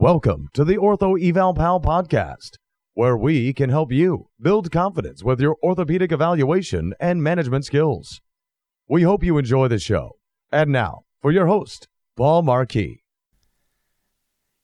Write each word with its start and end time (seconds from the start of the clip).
Welcome 0.00 0.50
to 0.54 0.64
the 0.64 0.76
Ortho 0.76 1.20
Eval 1.20 1.54
Pal 1.54 1.80
podcast, 1.80 2.58
where 2.94 3.16
we 3.16 3.52
can 3.52 3.68
help 3.68 3.90
you 3.90 4.28
build 4.40 4.70
confidence 4.70 5.24
with 5.24 5.40
your 5.40 5.56
orthopedic 5.60 6.12
evaluation 6.12 6.94
and 7.00 7.20
management 7.20 7.64
skills. 7.64 8.20
We 8.88 9.02
hope 9.02 9.24
you 9.24 9.38
enjoy 9.38 9.66
the 9.66 9.80
show. 9.80 10.12
And 10.52 10.70
now, 10.70 11.00
for 11.20 11.32
your 11.32 11.48
host, 11.48 11.88
Paul 12.16 12.42
Marquis. 12.42 13.02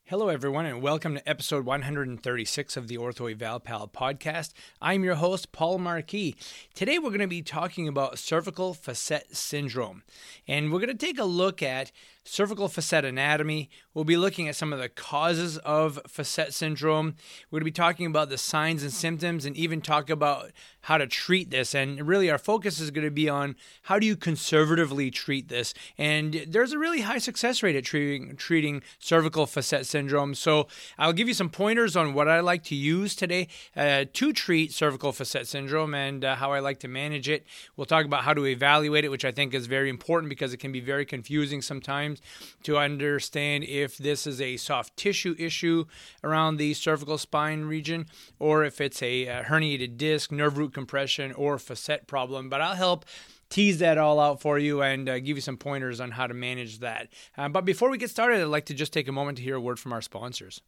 Hello, 0.04 0.28
everyone, 0.28 0.66
and 0.66 0.80
welcome 0.80 1.16
to 1.16 1.28
episode 1.28 1.64
136 1.64 2.76
of 2.76 2.86
the 2.86 2.98
Ortho 2.98 3.32
Eval 3.32 3.58
Pal 3.58 3.88
podcast. 3.88 4.52
I'm 4.80 5.02
your 5.02 5.16
host, 5.16 5.50
Paul 5.50 5.78
Marquis. 5.78 6.36
Today, 6.74 7.00
we're 7.00 7.08
going 7.08 7.18
to 7.18 7.26
be 7.26 7.42
talking 7.42 7.88
about 7.88 8.20
cervical 8.20 8.72
facet 8.72 9.34
syndrome, 9.34 10.04
and 10.46 10.70
we're 10.70 10.78
going 10.78 10.90
to 10.90 10.94
take 10.94 11.18
a 11.18 11.24
look 11.24 11.60
at 11.60 11.90
cervical 12.24 12.68
facet 12.68 13.04
anatomy. 13.04 13.68
We'll 13.92 14.04
be 14.04 14.16
looking 14.16 14.48
at 14.48 14.56
some 14.56 14.72
of 14.72 14.78
the 14.78 14.88
causes 14.88 15.58
of 15.58 16.00
facet 16.08 16.54
syndrome. 16.54 17.14
We're 17.50 17.58
going 17.58 17.70
to 17.70 17.72
be 17.72 17.82
talking 17.82 18.06
about 18.06 18.30
the 18.30 18.38
signs 18.38 18.82
and 18.82 18.92
symptoms 18.92 19.44
and 19.44 19.56
even 19.56 19.80
talk 19.80 20.10
about 20.10 20.50
how 20.82 20.98
to 20.98 21.06
treat 21.06 21.50
this. 21.50 21.74
And 21.74 22.06
really, 22.06 22.30
our 22.30 22.38
focus 22.38 22.80
is 22.80 22.90
going 22.90 23.04
to 23.04 23.10
be 23.10 23.28
on 23.28 23.56
how 23.82 23.98
do 23.98 24.06
you 24.06 24.16
conservatively 24.16 25.10
treat 25.10 25.48
this. 25.48 25.74
And 25.96 26.44
there's 26.48 26.72
a 26.72 26.78
really 26.78 27.02
high 27.02 27.18
success 27.18 27.62
rate 27.62 27.76
at 27.76 27.84
treating, 27.84 28.36
treating 28.36 28.82
cervical 28.98 29.46
facet 29.46 29.86
syndrome. 29.86 30.34
So 30.34 30.66
I'll 30.98 31.12
give 31.12 31.28
you 31.28 31.34
some 31.34 31.50
pointers 31.50 31.94
on 31.94 32.14
what 32.14 32.28
I 32.28 32.40
like 32.40 32.64
to 32.64 32.74
use 32.74 33.14
today 33.14 33.48
uh, 33.76 34.06
to 34.12 34.32
treat 34.32 34.72
cervical 34.72 35.12
facet 35.12 35.46
syndrome 35.46 35.94
and 35.94 36.24
uh, 36.24 36.36
how 36.36 36.52
I 36.52 36.60
like 36.60 36.80
to 36.80 36.88
manage 36.88 37.28
it. 37.28 37.46
We'll 37.76 37.86
talk 37.86 38.06
about 38.06 38.24
how 38.24 38.34
to 38.34 38.46
evaluate 38.46 39.04
it, 39.04 39.10
which 39.10 39.24
I 39.24 39.30
think 39.30 39.54
is 39.54 39.66
very 39.66 39.90
important 39.90 40.30
because 40.30 40.52
it 40.52 40.58
can 40.58 40.72
be 40.72 40.80
very 40.80 41.04
confusing 41.04 41.62
sometimes 41.62 42.13
to 42.62 42.78
understand 42.78 43.64
if 43.64 43.96
this 43.96 44.26
is 44.26 44.40
a 44.40 44.56
soft 44.56 44.96
tissue 44.96 45.34
issue 45.38 45.84
around 46.22 46.56
the 46.56 46.74
cervical 46.74 47.18
spine 47.18 47.64
region 47.64 48.06
or 48.38 48.64
if 48.64 48.80
it's 48.80 49.02
a, 49.02 49.26
a 49.26 49.42
herniated 49.44 49.96
disc, 49.96 50.32
nerve 50.32 50.58
root 50.58 50.74
compression, 50.74 51.32
or 51.32 51.58
facet 51.58 52.06
problem. 52.06 52.48
But 52.48 52.60
I'll 52.60 52.74
help 52.74 53.04
tease 53.50 53.78
that 53.78 53.98
all 53.98 54.18
out 54.18 54.40
for 54.40 54.58
you 54.58 54.82
and 54.82 55.08
uh, 55.08 55.18
give 55.20 55.36
you 55.36 55.40
some 55.40 55.56
pointers 55.56 56.00
on 56.00 56.10
how 56.10 56.26
to 56.26 56.34
manage 56.34 56.80
that. 56.80 57.08
Uh, 57.36 57.48
but 57.48 57.64
before 57.64 57.90
we 57.90 57.98
get 57.98 58.10
started, 58.10 58.40
I'd 58.40 58.44
like 58.44 58.66
to 58.66 58.74
just 58.74 58.92
take 58.92 59.08
a 59.08 59.12
moment 59.12 59.38
to 59.38 59.44
hear 59.44 59.56
a 59.56 59.60
word 59.60 59.78
from 59.78 59.92
our 59.92 60.02
sponsors. 60.02 60.60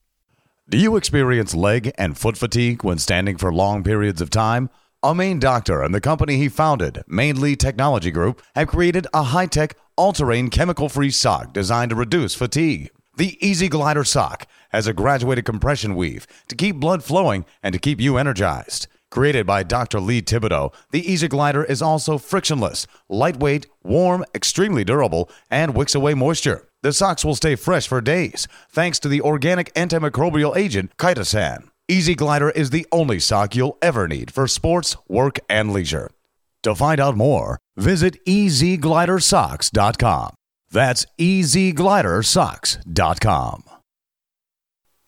Do 0.68 0.78
you 0.78 0.96
experience 0.96 1.54
leg 1.54 1.92
and 1.96 2.18
foot 2.18 2.36
fatigue 2.36 2.82
when 2.82 2.98
standing 2.98 3.36
for 3.36 3.52
long 3.52 3.84
periods 3.84 4.20
of 4.20 4.30
time? 4.30 4.68
A 5.02 5.14
Maine 5.14 5.38
doctor 5.38 5.82
and 5.82 5.94
the 5.94 6.00
company 6.00 6.36
he 6.36 6.48
founded, 6.48 7.04
Mainly 7.06 7.54
Technology 7.54 8.10
Group, 8.10 8.42
have 8.56 8.66
created 8.66 9.06
a 9.14 9.22
high 9.22 9.46
tech, 9.46 9.76
all 9.96 10.12
terrain, 10.12 10.50
chemical 10.50 10.88
free 10.88 11.10
sock 11.10 11.52
designed 11.52 11.90
to 11.90 11.96
reduce 11.96 12.34
fatigue. 12.34 12.90
The 13.16 13.38
Easy 13.46 13.68
Glider 13.68 14.04
sock 14.04 14.46
has 14.70 14.86
a 14.86 14.92
graduated 14.92 15.46
compression 15.46 15.94
weave 15.94 16.26
to 16.48 16.54
keep 16.54 16.76
blood 16.76 17.02
flowing 17.02 17.46
and 17.62 17.72
to 17.72 17.78
keep 17.78 18.00
you 18.00 18.18
energized. 18.18 18.88
Created 19.10 19.46
by 19.46 19.62
Dr. 19.62 20.00
Lee 20.00 20.20
Thibodeau, 20.20 20.74
the 20.90 21.10
Easy 21.10 21.28
Glider 21.28 21.64
is 21.64 21.80
also 21.80 22.18
frictionless, 22.18 22.86
lightweight, 23.08 23.66
warm, 23.82 24.24
extremely 24.34 24.84
durable, 24.84 25.30
and 25.50 25.74
wicks 25.74 25.94
away 25.94 26.12
moisture. 26.12 26.68
The 26.82 26.92
socks 26.92 27.24
will 27.24 27.34
stay 27.34 27.54
fresh 27.54 27.88
for 27.88 28.00
days 28.00 28.46
thanks 28.70 28.98
to 28.98 29.08
the 29.08 29.22
organic 29.22 29.72
antimicrobial 29.74 30.56
agent 30.56 30.94
chitosan. 30.98 31.70
Easy 31.88 32.14
Glider 32.14 32.50
is 32.50 32.70
the 32.70 32.86
only 32.92 33.20
sock 33.20 33.54
you'll 33.54 33.78
ever 33.80 34.06
need 34.08 34.30
for 34.30 34.46
sports, 34.46 34.96
work, 35.08 35.38
and 35.48 35.72
leisure. 35.72 36.10
To 36.66 36.74
find 36.74 36.98
out 36.98 37.16
more, 37.16 37.60
visit 37.76 38.18
easyglidersocks.com. 38.26 40.34
That's 40.68 41.06
easyglidersocks.com. 41.16 43.62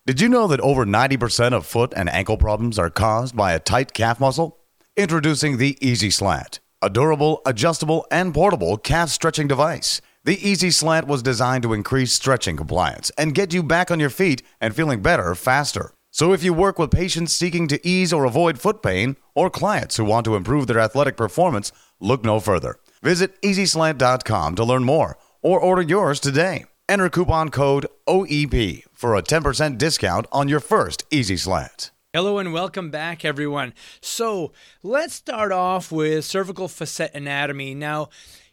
Did 0.05 0.21
you 0.21 0.29
know 0.29 0.47
that 0.47 0.61
over 0.61 0.85
90% 0.85 1.51
of 1.51 1.65
foot 1.65 1.93
and 1.97 2.09
ankle 2.09 2.37
problems 2.37 2.79
are 2.79 2.89
caused 2.89 3.35
by 3.35 3.51
a 3.51 3.59
tight 3.59 3.93
calf 3.93 4.21
muscle? 4.21 4.57
Introducing 4.95 5.57
the 5.57 5.77
Easy 5.85 6.09
Slant, 6.09 6.61
a 6.81 6.89
durable, 6.89 7.41
adjustable, 7.45 8.07
and 8.09 8.33
portable 8.33 8.77
calf 8.77 9.09
stretching 9.09 9.49
device. 9.49 9.99
The 10.23 10.39
Easy 10.39 10.71
Slant 10.71 11.07
was 11.07 11.21
designed 11.21 11.63
to 11.63 11.73
increase 11.73 12.13
stretching 12.13 12.55
compliance 12.55 13.11
and 13.17 13.35
get 13.35 13.53
you 13.53 13.63
back 13.63 13.91
on 13.91 13.99
your 13.99 14.09
feet 14.09 14.43
and 14.61 14.73
feeling 14.73 15.01
better 15.01 15.35
faster. 15.35 15.91
So 16.11 16.33
if 16.33 16.43
you 16.43 16.53
work 16.53 16.79
with 16.79 16.89
patients 16.89 17.33
seeking 17.33 17.67
to 17.67 17.87
ease 17.87 18.11
or 18.11 18.25
avoid 18.25 18.59
foot 18.59 18.81
pain 18.81 19.15
or 19.35 19.49
clients 19.49 19.97
who 19.97 20.05
want 20.05 20.25
to 20.25 20.35
improve 20.35 20.65
their 20.67 20.79
athletic 20.79 21.15
performance, 21.15 21.71
look 21.99 22.23
no 22.23 22.39
further. 22.39 22.79
Visit 23.03 23.39
easyslant.com 23.41 24.55
to 24.55 24.63
learn 24.63 24.83
more 24.83 25.17
or 25.41 25.59
order 25.59 25.83
yours 25.83 26.19
today. 26.19 26.65
Enter 26.89 27.09
coupon 27.09 27.49
code 27.49 27.85
OEP 28.07 28.83
for 28.93 29.15
a 29.15 29.21
10% 29.21 29.77
discount 29.77 30.25
on 30.31 30.49
your 30.49 30.59
first 30.59 31.05
Easy 31.11 31.37
Slant. 31.37 31.91
Hello 32.11 32.39
and 32.39 32.51
welcome 32.51 32.89
back, 32.89 33.23
everyone. 33.23 33.75
So 34.01 34.51
let's 34.81 35.13
start 35.13 35.51
off 35.51 35.91
with 35.91 36.25
cervical 36.25 36.67
facet 36.67 37.13
anatomy. 37.13 37.75
Now, 37.75 38.09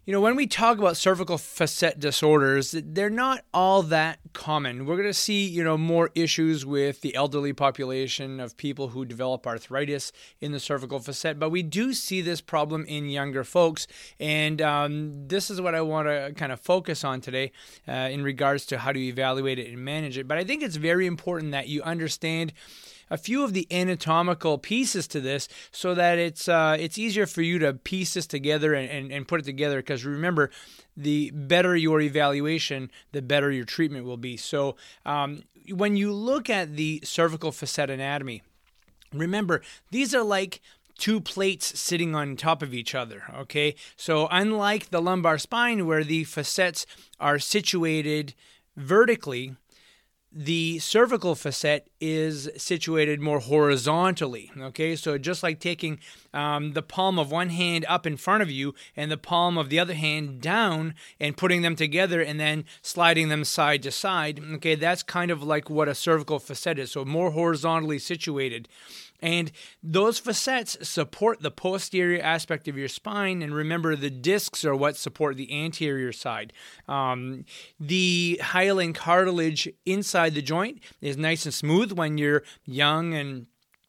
you 0.06 0.12
know, 0.12 0.20
when 0.20 0.36
we 0.36 0.46
talk 0.46 0.78
about 0.78 0.96
cervical 0.96 1.36
facet 1.36 1.98
disorders, 1.98 2.72
they're 2.80 3.10
not 3.10 3.44
all 3.52 3.82
that 3.82 4.20
common. 4.32 4.86
We're 4.86 4.94
going 4.94 5.08
to 5.08 5.12
see, 5.12 5.44
you 5.48 5.64
know, 5.64 5.76
more 5.76 6.10
issues 6.14 6.64
with 6.64 7.00
the 7.00 7.16
elderly 7.16 7.52
population 7.52 8.38
of 8.38 8.56
people 8.56 8.90
who 8.90 9.04
develop 9.04 9.44
arthritis 9.48 10.12
in 10.40 10.52
the 10.52 10.60
cervical 10.60 11.00
facet, 11.00 11.40
but 11.40 11.50
we 11.50 11.64
do 11.64 11.92
see 11.92 12.20
this 12.20 12.40
problem 12.40 12.84
in 12.84 13.08
younger 13.08 13.42
folks. 13.42 13.88
And 14.20 14.62
um, 14.62 15.26
this 15.26 15.50
is 15.50 15.60
what 15.60 15.74
I 15.74 15.80
want 15.80 16.06
to 16.06 16.32
kind 16.36 16.52
of 16.52 16.60
focus 16.60 17.02
on 17.02 17.20
today 17.20 17.50
uh, 17.88 17.92
in 17.92 18.22
regards 18.22 18.64
to 18.66 18.78
how 18.78 18.92
to 18.92 19.00
evaluate 19.00 19.58
it 19.58 19.72
and 19.72 19.84
manage 19.84 20.18
it. 20.18 20.28
But 20.28 20.38
I 20.38 20.44
think 20.44 20.62
it's 20.62 20.76
very 20.76 21.06
important 21.08 21.50
that 21.50 21.66
you 21.66 21.82
understand 21.82 22.52
a 23.10 23.16
few 23.16 23.44
of 23.44 23.52
the 23.52 23.66
anatomical 23.70 24.58
pieces 24.58 25.06
to 25.08 25.20
this 25.20 25.48
so 25.70 25.94
that 25.94 26.18
it's 26.18 26.48
uh, 26.48 26.76
it's 26.78 26.98
easier 26.98 27.26
for 27.26 27.42
you 27.42 27.58
to 27.58 27.72
piece 27.74 28.14
this 28.14 28.26
together 28.26 28.74
and, 28.74 28.90
and, 28.90 29.12
and 29.12 29.28
put 29.28 29.40
it 29.40 29.44
together 29.44 29.78
because 29.78 30.04
remember 30.04 30.50
the 30.96 31.30
better 31.32 31.76
your 31.76 32.00
evaluation 32.00 32.90
the 33.12 33.22
better 33.22 33.50
your 33.50 33.64
treatment 33.64 34.04
will 34.04 34.16
be 34.16 34.36
so 34.36 34.76
um, 35.04 35.42
when 35.70 35.96
you 35.96 36.12
look 36.12 36.48
at 36.48 36.76
the 36.76 37.00
cervical 37.04 37.52
facet 37.52 37.90
anatomy 37.90 38.42
remember 39.12 39.62
these 39.90 40.14
are 40.14 40.24
like 40.24 40.60
two 40.98 41.20
plates 41.20 41.78
sitting 41.78 42.14
on 42.14 42.36
top 42.36 42.62
of 42.62 42.74
each 42.74 42.94
other. 42.94 43.24
Okay, 43.36 43.74
so 43.96 44.28
unlike 44.30 44.90
the 44.90 45.02
lumbar 45.02 45.38
spine 45.38 45.86
where 45.86 46.04
the 46.04 46.24
facets 46.24 46.86
are 47.20 47.38
situated 47.38 48.34
vertically, 48.76 49.56
the 50.38 50.78
cervical 50.80 51.34
facet 51.34 51.90
is 51.98 52.50
situated 52.58 53.22
more 53.22 53.40
horizontally. 53.40 54.52
Okay, 54.58 54.94
so 54.94 55.16
just 55.16 55.42
like 55.42 55.60
taking 55.60 55.98
um, 56.34 56.74
the 56.74 56.82
palm 56.82 57.18
of 57.18 57.30
one 57.30 57.48
hand 57.48 57.86
up 57.88 58.06
in 58.06 58.18
front 58.18 58.42
of 58.42 58.50
you 58.50 58.74
and 58.94 59.10
the 59.10 59.16
palm 59.16 59.56
of 59.56 59.70
the 59.70 59.78
other 59.78 59.94
hand 59.94 60.42
down 60.42 60.94
and 61.18 61.38
putting 61.38 61.62
them 61.62 61.74
together 61.74 62.20
and 62.20 62.38
then 62.38 62.66
sliding 62.82 63.30
them 63.30 63.44
side 63.44 63.82
to 63.84 63.90
side. 63.90 64.38
Okay, 64.56 64.74
that's 64.74 65.02
kind 65.02 65.30
of 65.30 65.42
like 65.42 65.70
what 65.70 65.88
a 65.88 65.94
cervical 65.94 66.38
facet 66.38 66.78
is. 66.78 66.92
So 66.92 67.06
more 67.06 67.30
horizontally 67.30 67.98
situated. 67.98 68.68
And 69.20 69.52
those 69.82 70.18
facets 70.18 70.76
support 70.88 71.40
the 71.40 71.50
posterior 71.50 72.22
aspect 72.22 72.68
of 72.68 72.76
your 72.76 72.88
spine. 72.88 73.42
And 73.42 73.54
remember, 73.54 73.96
the 73.96 74.10
discs 74.10 74.64
are 74.64 74.74
what 74.74 74.96
support 74.96 75.36
the 75.36 75.64
anterior 75.64 76.12
side. 76.12 76.52
Um, 76.88 77.44
the 77.80 78.40
hyaline 78.42 78.92
cartilage 78.92 79.68
inside 79.84 80.34
the 80.34 80.42
joint 80.42 80.82
is 81.00 81.16
nice 81.16 81.44
and 81.44 81.54
smooth 81.54 81.92
when 81.92 82.18
you're 82.18 82.42
young 82.64 83.14
and 83.14 83.46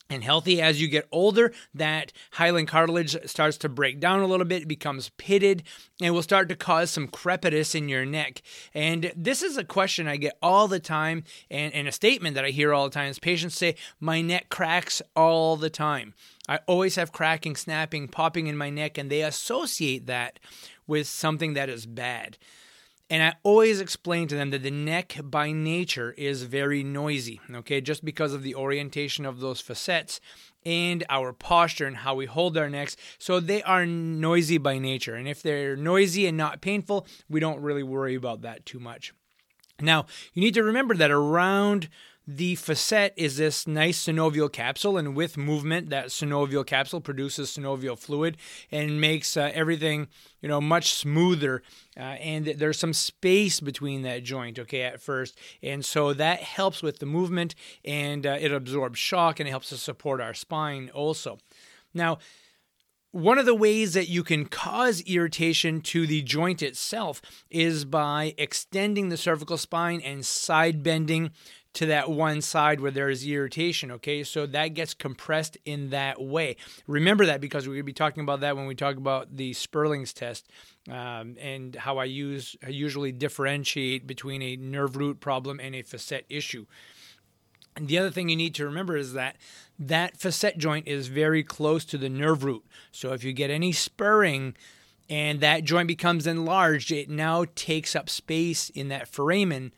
and 0.09 0.23
healthy. 0.23 0.61
As 0.61 0.81
you 0.81 0.87
get 0.87 1.07
older, 1.11 1.53
that 1.73 2.13
hyaline 2.31 2.65
cartilage 2.65 3.15
starts 3.29 3.57
to 3.57 3.69
break 3.69 3.99
down 3.99 4.21
a 4.21 4.27
little 4.27 4.45
bit, 4.45 4.63
it 4.63 4.67
becomes 4.67 5.09
pitted, 5.17 5.63
and 6.01 6.13
will 6.13 6.21
start 6.21 6.49
to 6.49 6.55
cause 6.55 6.91
some 6.91 7.07
crepitus 7.07 7.75
in 7.75 7.89
your 7.89 8.05
neck. 8.05 8.41
And 8.73 9.11
this 9.15 9.41
is 9.41 9.57
a 9.57 9.63
question 9.63 10.07
I 10.07 10.17
get 10.17 10.37
all 10.41 10.67
the 10.67 10.79
time, 10.79 11.23
and, 11.49 11.73
and 11.73 11.87
a 11.87 11.91
statement 11.91 12.35
that 12.35 12.45
I 12.45 12.49
hear 12.49 12.73
all 12.73 12.89
the 12.89 12.93
time 12.93 13.09
is 13.09 13.19
patients 13.19 13.55
say, 13.55 13.75
My 13.99 14.21
neck 14.21 14.49
cracks 14.49 15.01
all 15.15 15.57
the 15.57 15.69
time. 15.69 16.13
I 16.47 16.59
always 16.65 16.95
have 16.95 17.11
cracking, 17.11 17.55
snapping, 17.55 18.07
popping 18.07 18.47
in 18.47 18.57
my 18.57 18.69
neck, 18.69 18.97
and 18.97 19.09
they 19.09 19.21
associate 19.21 20.05
that 20.07 20.39
with 20.85 21.07
something 21.07 21.53
that 21.53 21.69
is 21.69 21.85
bad. 21.85 22.37
And 23.09 23.23
I 23.23 23.35
always 23.43 23.79
explain 23.79 24.27
to 24.27 24.35
them 24.35 24.49
that 24.49 24.63
the 24.63 24.71
neck 24.71 25.17
by 25.23 25.53
nature 25.53 26.13
is 26.17 26.43
very 26.43 26.83
noisy, 26.83 27.39
okay, 27.49 27.79
just 27.79 28.03
because 28.03 28.33
of 28.33 28.43
the 28.43 28.53
orientation 28.55 29.25
of 29.25 29.39
those 29.39 29.61
facets 29.61 30.19
and 30.65 31.05
our 31.09 31.31
posture 31.31 31.85
and 31.85 31.97
how 31.97 32.15
we 32.15 32.25
hold 32.25 32.57
our 32.57 32.69
necks. 32.69 32.97
So 33.17 33.39
they 33.39 33.63
are 33.63 33.85
noisy 33.85 34.57
by 34.57 34.77
nature. 34.77 35.15
And 35.15 35.25
if 35.25 35.41
they're 35.41 35.77
noisy 35.77 36.27
and 36.27 36.35
not 36.35 36.59
painful, 36.59 37.07
we 37.29 37.39
don't 37.39 37.61
really 37.61 37.83
worry 37.83 38.15
about 38.15 38.41
that 38.41 38.65
too 38.65 38.79
much. 38.79 39.13
Now, 39.79 40.07
you 40.33 40.41
need 40.41 40.55
to 40.55 40.63
remember 40.63 40.95
that 40.95 41.11
around 41.11 41.87
The 42.29 42.55
facet 42.55 43.13
is 43.15 43.37
this 43.37 43.65
nice 43.65 44.05
synovial 44.05 44.51
capsule, 44.51 44.97
and 44.97 45.15
with 45.15 45.37
movement, 45.37 45.91
that 45.91 46.07
synovial 46.07 46.65
capsule 46.65 46.99
produces 46.99 47.49
synovial 47.49 47.97
fluid 47.97 48.35
and 48.69 48.99
makes 48.99 49.37
uh, 49.37 49.49
everything, 49.53 50.09
you 50.41 50.49
know, 50.49 50.59
much 50.59 50.91
smoother. 50.91 51.63
Uh, 51.95 52.01
and 52.01 52.45
there's 52.47 52.77
some 52.77 52.91
space 52.91 53.61
between 53.61 54.01
that 54.01 54.25
joint, 54.25 54.59
okay, 54.59 54.81
at 54.81 55.01
first, 55.01 55.39
and 55.63 55.85
so 55.85 56.11
that 56.11 56.41
helps 56.41 56.83
with 56.83 56.99
the 56.99 57.05
movement, 57.05 57.55
and 57.85 58.25
uh, 58.25 58.35
it 58.37 58.51
absorbs 58.51 58.99
shock, 58.99 59.39
and 59.39 59.47
it 59.47 59.51
helps 59.51 59.69
to 59.69 59.77
support 59.77 60.19
our 60.19 60.33
spine 60.33 60.91
also. 60.93 61.37
Now, 61.93 62.17
one 63.11 63.37
of 63.37 63.45
the 63.45 63.55
ways 63.55 63.93
that 63.93 64.09
you 64.09 64.21
can 64.21 64.45
cause 64.45 65.01
irritation 65.01 65.79
to 65.79 66.05
the 66.05 66.21
joint 66.21 66.61
itself 66.61 67.21
is 67.49 67.85
by 67.85 68.35
extending 68.37 69.07
the 69.07 69.17
cervical 69.17 69.57
spine 69.57 70.01
and 70.01 70.25
side 70.25 70.83
bending 70.83 71.31
to 71.77 71.85
that 71.85 72.09
one 72.09 72.41
side 72.41 72.81
where 72.81 72.89
there 72.89 73.09
is 73.09 73.25
irritation. 73.25 73.91
Okay, 73.91 74.23
so 74.23 74.47
that 74.47 74.69
gets 74.69 74.95
compressed 74.95 75.57
in 75.63 75.91
that 75.91 76.19
way. 76.19 76.55
Remember 76.87 77.25
that 77.27 77.39
because 77.39 77.67
we're 77.67 77.75
going 77.75 77.83
to 77.83 77.85
be 77.85 77.93
talking 77.93 78.23
about 78.23 78.39
that 78.39 78.57
when 78.57 78.65
we 78.65 78.73
talk 78.73 78.97
about 78.97 79.37
the 79.37 79.53
Spurling's 79.53 80.11
test 80.11 80.49
um, 80.89 81.35
and 81.39 81.75
how 81.75 81.99
I 81.99 82.05
use 82.05 82.55
I 82.65 82.69
usually 82.69 83.11
differentiate 83.11 84.07
between 84.07 84.41
a 84.41 84.55
nerve 84.55 84.97
root 84.97 85.19
problem 85.19 85.59
and 85.59 85.75
a 85.75 85.83
facet 85.83 86.25
issue. 86.29 86.65
And 87.75 87.87
the 87.87 87.99
other 87.99 88.09
thing 88.09 88.29
you 88.29 88.35
need 88.35 88.55
to 88.55 88.65
remember 88.65 88.97
is 88.97 89.13
that 89.13 89.35
that 89.77 90.17
facet 90.17 90.57
joint 90.57 90.87
is 90.87 91.09
very 91.09 91.43
close 91.43 91.85
to 91.85 91.99
the 91.99 92.09
nerve 92.09 92.43
root. 92.43 92.65
So 92.91 93.13
if 93.13 93.23
you 93.23 93.33
get 93.33 93.51
any 93.51 93.71
spurring 93.71 94.55
and 95.07 95.41
that 95.41 95.63
joint 95.63 95.87
becomes 95.87 96.25
enlarged, 96.25 96.91
it 96.91 97.07
now 97.07 97.45
takes 97.53 97.95
up 97.95 98.09
space 98.09 98.71
in 98.71 98.87
that 98.87 99.07
foramen 99.07 99.73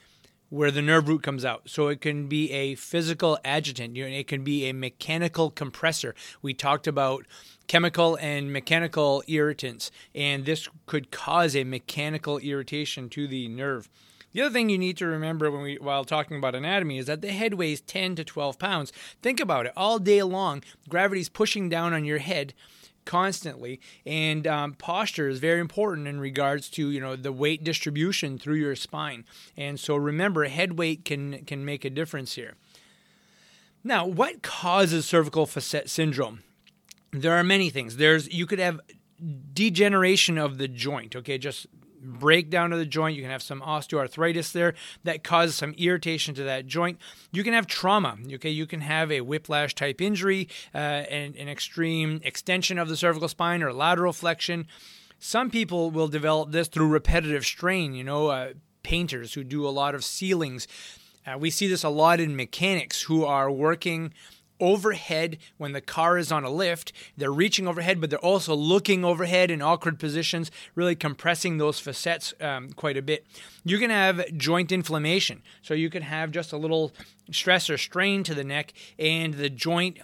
where 0.49 0.71
the 0.71 0.81
nerve 0.81 1.07
root 1.07 1.23
comes 1.23 1.45
out. 1.45 1.69
So 1.69 1.87
it 1.87 2.01
can 2.01 2.27
be 2.27 2.51
a 2.51 2.75
physical 2.75 3.37
adjutant, 3.45 3.97
it 3.97 4.27
can 4.27 4.43
be 4.43 4.67
a 4.67 4.73
mechanical 4.73 5.49
compressor. 5.51 6.15
We 6.41 6.53
talked 6.53 6.87
about 6.87 7.25
chemical 7.67 8.17
and 8.19 8.51
mechanical 8.51 9.23
irritants, 9.27 9.91
and 10.13 10.45
this 10.45 10.67
could 10.85 11.11
cause 11.11 11.55
a 11.55 11.63
mechanical 11.63 12.39
irritation 12.39 13.09
to 13.09 13.27
the 13.27 13.47
nerve. 13.47 13.89
The 14.31 14.41
other 14.41 14.53
thing 14.53 14.69
you 14.69 14.77
need 14.77 14.97
to 14.97 15.07
remember 15.07 15.49
when 15.49 15.61
we 15.61 15.77
while 15.77 16.05
talking 16.05 16.37
about 16.37 16.53
anatomy 16.53 16.99
is 16.99 17.07
that 17.07 17.21
the 17.21 17.31
head 17.31 17.55
weighs 17.55 17.81
10 17.81 18.15
to 18.15 18.23
12 18.23 18.59
pounds. 18.59 18.93
Think 19.23 19.39
about 19.39 19.65
it. 19.65 19.73
All 19.75 19.97
day 19.97 20.21
long, 20.21 20.63
gravity's 20.87 21.29
pushing 21.29 21.67
down 21.67 21.93
on 21.93 22.05
your 22.05 22.19
head 22.19 22.53
constantly. 23.09 23.81
And 24.05 24.45
um, 24.45 24.73
posture 24.73 25.27
is 25.27 25.39
very 25.39 25.59
important 25.59 26.07
in 26.07 26.19
regards 26.19 26.69
to 26.69 26.91
you 26.91 27.01
know 27.01 27.15
the 27.15 27.31
weight 27.31 27.63
distribution 27.63 28.37
through 28.37 28.57
your 28.57 28.75
spine. 28.75 29.25
And 29.57 29.79
so 29.79 29.95
remember 29.95 30.43
head 30.45 30.77
weight 30.77 31.05
can 31.05 31.43
can 31.45 31.65
make 31.65 31.83
a 31.83 31.89
difference 31.89 32.33
here. 32.35 32.53
Now 33.83 34.05
what 34.05 34.43
causes 34.43 35.07
cervical 35.07 35.47
facet 35.47 35.89
syndrome? 35.89 36.43
There 37.11 37.33
are 37.33 37.43
many 37.43 37.71
things. 37.71 37.97
There's 37.97 38.31
you 38.31 38.45
could 38.45 38.59
have 38.59 38.79
degeneration 39.53 40.37
of 40.37 40.59
the 40.59 40.67
joint 40.67 41.15
okay? 41.15 41.39
Just 41.39 41.65
breakdown 42.01 42.73
of 42.73 42.79
the 42.79 42.85
joint. 42.85 43.15
You 43.15 43.21
can 43.21 43.31
have 43.31 43.41
some 43.41 43.61
osteoarthritis 43.61 44.51
there 44.51 44.73
that 45.03 45.23
causes 45.23 45.55
some 45.55 45.73
irritation 45.77 46.33
to 46.35 46.43
that 46.43 46.67
joint. 46.67 46.97
You 47.31 47.43
can 47.43 47.53
have 47.53 47.67
trauma. 47.67 48.17
Okay, 48.33 48.49
you 48.49 48.65
can 48.65 48.81
have 48.81 49.11
a 49.11 49.21
whiplash 49.21 49.75
type 49.75 50.01
injury, 50.01 50.47
uh, 50.73 50.77
and 50.77 51.35
an 51.35 51.49
extreme 51.49 52.21
extension 52.23 52.79
of 52.79 52.89
the 52.89 52.97
cervical 52.97 53.27
spine 53.27 53.63
or 53.63 53.73
lateral 53.73 54.13
flexion. 54.13 54.67
Some 55.19 55.49
people 55.49 55.91
will 55.91 56.07
develop 56.07 56.51
this 56.51 56.67
through 56.67 56.87
repetitive 56.87 57.45
strain. 57.45 57.93
You 57.93 58.03
know, 58.03 58.27
uh, 58.27 58.53
painters 58.83 59.33
who 59.33 59.43
do 59.43 59.67
a 59.67 59.69
lot 59.69 59.95
of 59.95 60.03
ceilings. 60.03 60.67
Uh, 61.27 61.37
we 61.37 61.49
see 61.49 61.67
this 61.67 61.83
a 61.83 61.89
lot 61.89 62.19
in 62.19 62.35
mechanics 62.35 63.03
who 63.03 63.25
are 63.25 63.51
working 63.51 64.13
overhead 64.59 65.37
when 65.57 65.71
the 65.73 65.81
car 65.81 66.17
is 66.17 66.31
on 66.31 66.43
a 66.43 66.49
lift. 66.49 66.91
They're 67.17 67.31
reaching 67.31 67.67
overhead, 67.67 68.01
but 68.01 68.09
they're 68.09 68.19
also 68.19 68.55
looking 68.55 69.05
overhead 69.05 69.51
in 69.51 69.61
awkward 69.61 69.99
positions, 69.99 70.51
really 70.75 70.95
compressing 70.95 71.57
those 71.57 71.79
facets 71.79 72.33
um, 72.41 72.71
quite 72.73 72.97
a 72.97 73.01
bit. 73.01 73.25
You 73.63 73.77
can 73.77 73.89
have 73.89 74.25
joint 74.35 74.71
inflammation. 74.71 75.41
So 75.61 75.73
you 75.73 75.89
can 75.89 76.03
have 76.03 76.31
just 76.31 76.53
a 76.53 76.57
little 76.57 76.93
stress 77.31 77.69
or 77.69 77.77
strain 77.77 78.23
to 78.23 78.33
the 78.33 78.43
neck, 78.43 78.73
and 78.97 79.35
the 79.35 79.49
joint 79.49 79.99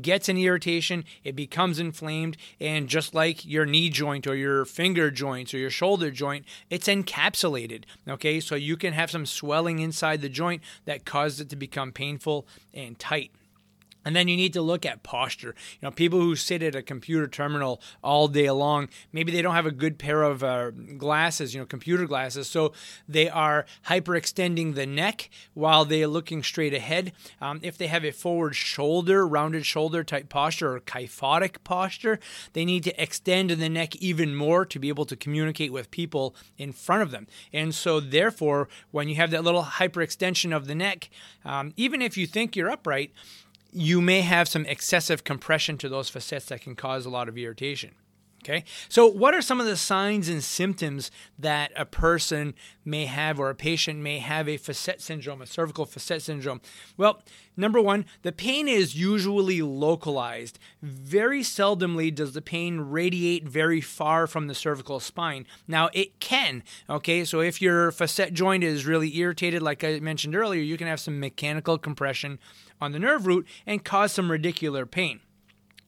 gets 0.00 0.28
an 0.28 0.38
irritation, 0.38 1.04
it 1.24 1.34
becomes 1.34 1.78
inflamed, 1.78 2.36
and 2.60 2.88
just 2.88 3.14
like 3.14 3.44
your 3.44 3.66
knee 3.66 3.90
joint 3.90 4.26
or 4.26 4.36
your 4.36 4.64
finger 4.64 5.10
joints 5.10 5.52
or 5.52 5.58
your 5.58 5.70
shoulder 5.70 6.10
joint, 6.10 6.44
it's 6.70 6.88
encapsulated. 6.88 7.84
Okay, 8.08 8.40
so 8.40 8.54
you 8.54 8.76
can 8.76 8.92
have 8.92 9.10
some 9.10 9.26
swelling 9.26 9.80
inside 9.80 10.20
the 10.20 10.28
joint 10.28 10.62
that 10.84 11.04
causes 11.04 11.40
it 11.40 11.50
to 11.50 11.56
become 11.56 11.92
painful 11.92 12.46
and 12.72 12.98
tight. 12.98 13.32
And 14.04 14.14
then 14.16 14.28
you 14.28 14.36
need 14.36 14.52
to 14.54 14.62
look 14.62 14.84
at 14.84 15.02
posture. 15.02 15.54
You 15.80 15.86
know, 15.86 15.90
people 15.90 16.20
who 16.20 16.36
sit 16.36 16.62
at 16.62 16.74
a 16.74 16.82
computer 16.82 17.28
terminal 17.28 17.80
all 18.02 18.28
day 18.28 18.50
long, 18.50 18.88
maybe 19.12 19.32
they 19.32 19.42
don't 19.42 19.54
have 19.54 19.66
a 19.66 19.70
good 19.72 19.98
pair 19.98 20.22
of 20.22 20.42
uh, 20.42 20.70
glasses, 20.70 21.54
you 21.54 21.60
know, 21.60 21.66
computer 21.66 22.06
glasses, 22.06 22.48
so 22.48 22.72
they 23.08 23.28
are 23.28 23.66
hyperextending 23.86 24.74
the 24.74 24.86
neck 24.86 25.30
while 25.54 25.84
they 25.84 26.02
are 26.02 26.08
looking 26.08 26.42
straight 26.42 26.74
ahead. 26.74 27.12
Um, 27.40 27.60
if 27.62 27.78
they 27.78 27.86
have 27.86 28.04
a 28.04 28.10
forward 28.10 28.54
shoulder, 28.54 29.26
rounded 29.26 29.66
shoulder 29.66 30.04
type 30.04 30.28
posture 30.28 30.76
or 30.76 30.80
kyphotic 30.80 31.62
posture, 31.64 32.18
they 32.52 32.64
need 32.64 32.84
to 32.84 33.02
extend 33.02 33.50
the 33.50 33.68
neck 33.68 33.96
even 33.96 34.34
more 34.34 34.64
to 34.66 34.78
be 34.78 34.88
able 34.88 35.04
to 35.06 35.16
communicate 35.16 35.72
with 35.72 35.90
people 35.90 36.34
in 36.58 36.72
front 36.72 37.02
of 37.02 37.10
them. 37.10 37.26
And 37.52 37.74
so, 37.74 38.00
therefore, 38.00 38.68
when 38.90 39.08
you 39.08 39.16
have 39.16 39.30
that 39.30 39.44
little 39.44 39.62
hyperextension 39.62 40.54
of 40.54 40.66
the 40.66 40.74
neck, 40.74 41.10
um, 41.44 41.72
even 41.76 42.02
if 42.02 42.16
you 42.16 42.26
think 42.26 42.56
you're 42.56 42.70
upright, 42.70 43.12
you 43.72 44.00
may 44.00 44.20
have 44.20 44.48
some 44.48 44.66
excessive 44.66 45.24
compression 45.24 45.78
to 45.78 45.88
those 45.88 46.08
facets 46.08 46.46
that 46.46 46.60
can 46.60 46.76
cause 46.76 47.06
a 47.06 47.10
lot 47.10 47.28
of 47.28 47.38
irritation. 47.38 47.94
Okay, 48.44 48.64
so 48.88 49.06
what 49.06 49.34
are 49.34 49.40
some 49.40 49.60
of 49.60 49.66
the 49.66 49.76
signs 49.76 50.28
and 50.28 50.42
symptoms 50.42 51.12
that 51.38 51.70
a 51.76 51.84
person 51.84 52.54
may 52.84 53.06
have 53.06 53.38
or 53.38 53.50
a 53.50 53.54
patient 53.54 54.00
may 54.00 54.18
have 54.18 54.48
a 54.48 54.56
facet 54.56 55.00
syndrome, 55.00 55.40
a 55.40 55.46
cervical 55.46 55.84
facet 55.84 56.22
syndrome? 56.22 56.60
Well, 56.96 57.22
number 57.56 57.80
one, 57.80 58.04
the 58.22 58.32
pain 58.32 58.66
is 58.66 58.96
usually 58.96 59.62
localized. 59.62 60.58
Very 60.82 61.42
seldomly 61.42 62.12
does 62.12 62.32
the 62.32 62.42
pain 62.42 62.80
radiate 62.80 63.46
very 63.46 63.80
far 63.80 64.26
from 64.26 64.48
the 64.48 64.56
cervical 64.56 64.98
spine. 64.98 65.46
Now, 65.68 65.88
it 65.92 66.18
can, 66.18 66.64
okay, 66.90 67.24
so 67.24 67.38
if 67.38 67.62
your 67.62 67.92
facet 67.92 68.34
joint 68.34 68.64
is 68.64 68.86
really 68.86 69.16
irritated, 69.16 69.62
like 69.62 69.84
I 69.84 70.00
mentioned 70.00 70.34
earlier, 70.34 70.62
you 70.62 70.76
can 70.76 70.88
have 70.88 70.98
some 70.98 71.20
mechanical 71.20 71.78
compression 71.78 72.40
on 72.82 72.92
the 72.92 72.98
nerve 72.98 73.26
root 73.26 73.46
and 73.66 73.84
cause 73.84 74.12
some 74.12 74.28
radicular 74.28 74.90
pain. 74.90 75.20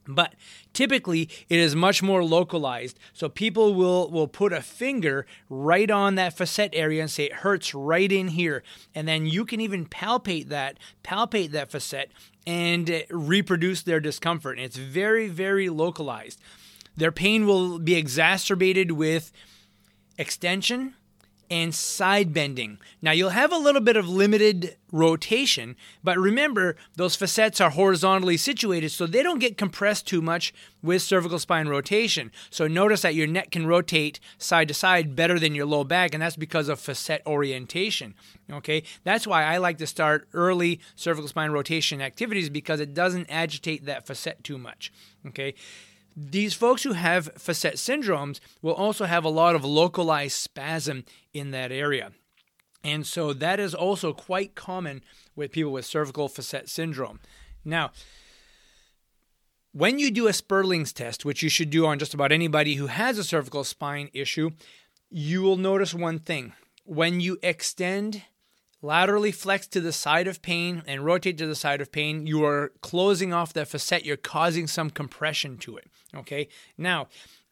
But 0.06 0.35
typically 0.73 1.31
it 1.49 1.58
is 1.58 1.75
much 1.75 2.02
more 2.02 2.23
localized. 2.23 2.99
So 3.12 3.29
people 3.29 3.75
will 3.75 4.11
will 4.11 4.29
put 4.29 4.52
a 4.52 4.61
finger 4.61 5.26
right 5.49 5.91
on 5.91 6.14
that 6.17 6.37
facet 6.37 6.70
area 6.75 7.00
and 7.02 7.11
say 7.11 7.25
it 7.25 7.32
hurts 7.32 7.75
right 7.75 8.11
in 8.12 8.29
here. 8.29 8.62
And 8.94 9.08
then 9.08 9.26
you 9.26 9.44
can 9.44 9.61
even 9.61 9.87
palpate 9.87 10.49
that, 10.49 10.79
palpate 11.02 11.52
that 11.52 11.70
facet 11.70 12.12
and 12.46 12.90
uh, 12.90 13.00
reproduce 13.11 13.83
their 13.83 14.00
discomfort. 14.00 14.59
And 14.59 14.66
it's 14.66 14.76
very, 14.76 15.28
very 15.28 15.71
localized. 15.71 16.40
Their 16.97 17.12
pain 17.12 17.47
will 17.47 17.78
be 17.78 17.95
exacerbated 17.95 18.92
with 18.92 19.33
extension 20.18 20.95
and 21.50 21.74
side 21.74 22.32
bending. 22.32 22.78
Now 23.02 23.12
you'll 23.12 23.30
have 23.30 23.52
a 23.52 23.58
little 23.58 23.80
bit 23.80 23.96
of 23.96 24.08
limited 24.08 24.76
rotation, 24.90 25.76
but 26.02 26.18
remember 26.18 26.76
those 26.96 27.16
facets 27.16 27.60
are 27.60 27.70
horizontally 27.70 28.36
situated 28.36 28.90
so 28.90 29.06
they 29.06 29.22
don't 29.22 29.38
get 29.38 29.58
compressed 29.58 30.06
too 30.06 30.22
much 30.22 30.54
with 30.82 31.02
cervical 31.02 31.38
spine 31.38 31.68
rotation. 31.68 32.30
So 32.50 32.66
notice 32.66 33.02
that 33.02 33.14
your 33.14 33.26
neck 33.26 33.50
can 33.50 33.66
rotate 33.66 34.20
side 34.38 34.68
to 34.68 34.74
side 34.74 35.16
better 35.16 35.38
than 35.38 35.54
your 35.54 35.66
low 35.66 35.84
back 35.84 36.14
and 36.14 36.22
that's 36.22 36.36
because 36.36 36.68
of 36.68 36.80
facet 36.80 37.22
orientation. 37.26 38.14
Okay? 38.52 38.82
That's 39.04 39.26
why 39.26 39.44
I 39.44 39.58
like 39.58 39.78
to 39.78 39.86
start 39.86 40.28
early 40.32 40.80
cervical 40.94 41.28
spine 41.28 41.50
rotation 41.50 42.00
activities 42.00 42.50
because 42.50 42.80
it 42.80 42.94
doesn't 42.94 43.30
agitate 43.30 43.84
that 43.86 44.06
facet 44.06 44.44
too 44.44 44.58
much. 44.58 44.92
Okay? 45.26 45.54
These 46.16 46.54
folks 46.54 46.83
who 46.85 46.92
have 46.92 47.30
facet 47.37 47.75
syndromes 47.75 48.40
will 48.62 48.75
also 48.75 49.04
have 49.04 49.25
a 49.25 49.30
lot 49.30 49.54
of 49.54 49.64
localized 49.64 50.37
spasm 50.37 51.04
in 51.33 51.50
that 51.50 51.73
area. 51.73 52.12
And 52.85 53.06
so 53.06 53.33
that 53.33 53.59
is 53.59 53.75
also 53.75 54.12
quite 54.12 54.54
common 54.54 55.02
with 55.35 55.52
people 55.52 55.73
with 55.73 55.87
cervical 55.87 56.28
facet 56.28 56.68
syndrome. 56.68 57.18
Now, 57.64 57.90
when 59.73 59.99
you 59.99 60.12
do 60.12 60.28
a 60.28 60.33
Spurling's 60.33 60.92
test, 60.92 61.25
which 61.25 61.42
you 61.42 61.49
should 61.49 61.71
do 61.71 61.87
on 61.87 61.99
just 61.99 62.14
about 62.14 62.30
anybody 62.30 62.75
who 62.75 62.87
has 62.87 63.18
a 63.18 63.25
cervical 63.25 63.64
spine 63.64 64.09
issue, 64.12 64.50
you 65.11 65.42
will 65.42 65.56
notice 65.56 65.94
one 65.94 66.18
thing. 66.18 66.52
When 66.85 67.21
you 67.21 67.38
extend 67.42 68.23
laterally 68.85 69.33
flex 69.33 69.67
to 69.69 69.81
the 69.81 69.93
side 69.93 70.29
of 70.29 70.43
pain 70.43 70.83
and 70.87 71.05
rotate 71.05 71.38
to 71.38 71.47
the 71.47 71.55
side 71.55 71.81
of 71.81 71.91
pain, 71.91 72.26
you 72.26 72.45
are 72.45 72.73
closing 72.83 73.33
off 73.33 73.53
that 73.55 73.69
facet. 73.69 74.05
You're 74.05 74.17
causing 74.17 74.67
some 74.67 74.91
compression 74.91 75.57
to 75.59 75.76
it. 75.76 75.88
Okay. 76.14 76.49
Now, 76.76 77.09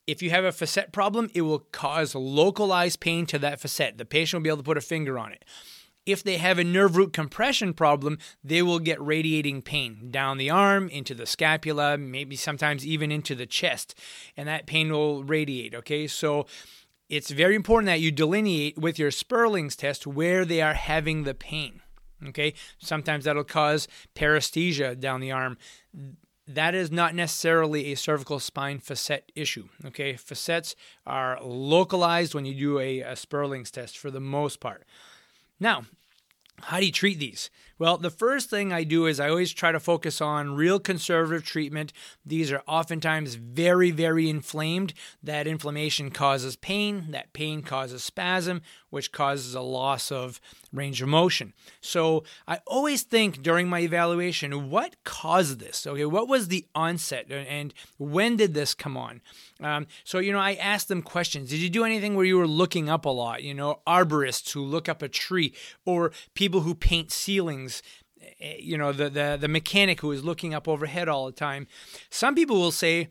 if 0.07 0.23
you 0.23 0.31
have 0.31 0.45
a 0.45 0.53
facet 0.53 0.93
problem, 0.93 1.31
it 1.35 1.43
will 1.43 1.61
cause 1.73 2.15
localized 2.15 3.01
pain 3.01 3.25
to 3.27 3.39
that 3.39 3.61
facet. 3.61 3.99
The 3.99 4.05
patient 4.05 4.41
will 4.41 4.45
be 4.45 4.51
able 4.51 4.59
to 4.59 4.63
put 4.63 4.77
a 4.77 4.83
finger 4.83 5.19
on 5.19 5.33
it. 5.33 5.45
If 6.05 6.25
they 6.25 6.37
have 6.39 6.59
a 6.59 6.65
nerve 6.65 6.97
root 6.97 7.13
compression 7.13 7.73
problem, 7.75 8.19
they 8.43 8.61
will 8.61 8.81
get 8.81 9.01
radiating 9.01 9.63
pain 9.63 10.11
down 10.11 10.37
the 10.37 10.51
arm, 10.51 10.89
into 10.89 11.15
the 11.15 11.27
scapula, 11.27 11.97
maybe 11.97 12.35
sometimes 12.35 12.85
even 12.85 13.13
into 13.13 13.37
the 13.37 13.47
chest, 13.47 13.95
and 14.37 14.49
that 14.49 14.67
pain 14.67 14.91
will 14.91 15.23
radiate. 15.23 15.77
Okay, 15.77 16.09
so 16.09 16.47
it's 17.13 17.31
very 17.31 17.55
important 17.55 17.89
that 17.89 18.01
you 18.01 18.11
delineate 18.11 18.79
with 18.79 18.99
your 18.99 19.11
Spurling's 19.11 19.77
test 19.77 20.07
where 20.07 20.47
they 20.47 20.63
are 20.63 20.73
having 20.73 21.25
the 21.25 21.35
pain. 21.35 21.83
Okay, 22.27 22.55
sometimes 22.79 23.25
that'll 23.25 23.45
cause 23.45 23.87
paresthesia 24.15 24.99
down 24.99 25.21
the 25.21 25.31
arm. 25.31 25.59
That 26.49 26.75
is 26.75 26.91
not 26.91 27.15
necessarily 27.15 27.93
a 27.93 27.97
cervical 27.97 28.41
spine 28.41 28.79
facet 28.79 29.31
issue. 29.35 29.69
Okay, 29.85 30.17
facets 30.17 30.75
are 31.07 31.39
localized 31.43 32.35
when 32.35 32.47
you 32.47 32.55
do 32.55 32.79
a, 32.79 33.01
a 33.01 33.15
Spurling's 33.15 33.71
test 33.71 33.99
for 33.99 34.11
the 34.11 34.19
most 34.19 34.59
part. 34.59 34.87
Now, 35.61 35.85
how 36.63 36.81
do 36.81 36.87
you 36.87 36.93
treat 36.93 37.19
these? 37.19 37.51
Well, 37.83 37.99
the 37.99 38.11
first 38.11 38.49
thing 38.49 38.73
I 38.73 38.85
do 38.85 39.07
is 39.07 39.19
I 39.19 39.29
always 39.29 39.51
try 39.51 39.73
to 39.73 39.81
focus 39.81 40.21
on 40.21 40.55
real 40.55 40.79
conservative 40.79 41.45
treatment. 41.45 41.93
These 42.25 42.53
are 42.53 42.63
oftentimes 42.69 43.35
very, 43.35 43.91
very 43.91 44.31
inflamed. 44.31 44.95
That 45.21 45.49
inflammation 45.49 46.13
causes 46.13 46.55
pain. 46.55 47.09
That 47.11 47.33
pain 47.33 47.61
causes 47.63 48.05
spasm, 48.05 48.63
which 48.91 49.11
causes 49.11 49.57
a 49.57 49.63
loss 49.63 50.13
of 50.13 50.41
range 50.73 51.03
of 51.03 51.09
motion. 51.09 51.55
So 51.81 52.23
I 52.47 52.61
always 52.69 53.03
think 53.03 53.43
during 53.43 53.69
my 53.69 53.81
evaluation, 53.81 54.71
what 54.71 54.95
caused 55.03 55.59
this? 55.59 55.85
Okay, 55.85 56.05
what 56.05 56.29
was 56.29 56.47
the 56.47 56.65
onset 56.77 57.33
and 57.33 57.75
when 57.99 58.37
did 58.37 58.55
this 58.55 58.75
come 58.75 58.97
on? 58.97 59.23
Um, 59.61 59.89
so, 60.05 60.21
you 60.21 60.31
know, 60.31 60.39
I 60.39 60.55
asked 60.55 60.87
them 60.87 61.03
questions. 61.03 61.51
Did 61.51 61.59
you 61.59 61.69
do 61.69 61.85
anything 61.85 62.15
where 62.15 62.25
you 62.25 62.37
were 62.37 62.47
looking 62.47 62.89
up 62.89 63.07
a 63.07 63.11
lot? 63.11 63.43
You 63.43 63.55
know, 63.55 63.81
arborists 63.89 64.53
who 64.53 64.63
look 64.63 64.89
up 64.89 65.03
a 65.03 65.09
tree 65.09 65.53
or 65.85 66.13
people 66.35 66.61
who 66.61 66.77
paint 66.77 67.11
ceilings 67.11 67.72
things 67.81 68.35
eh, 68.41 68.57
you 68.59 68.77
know 68.77 68.93
the, 68.93 69.09
the 69.09 69.39
the 69.41 69.49
mechanic 69.49 70.01
who 70.01 70.13
is 70.13 70.25
looking 70.25 70.55
up 70.55 70.69
overhead 70.69 71.09
all 71.09 71.27
the 71.27 71.33
time 71.33 71.67
some 72.11 72.35
people 72.35 72.57
will 72.57 72.73
say 72.73 73.09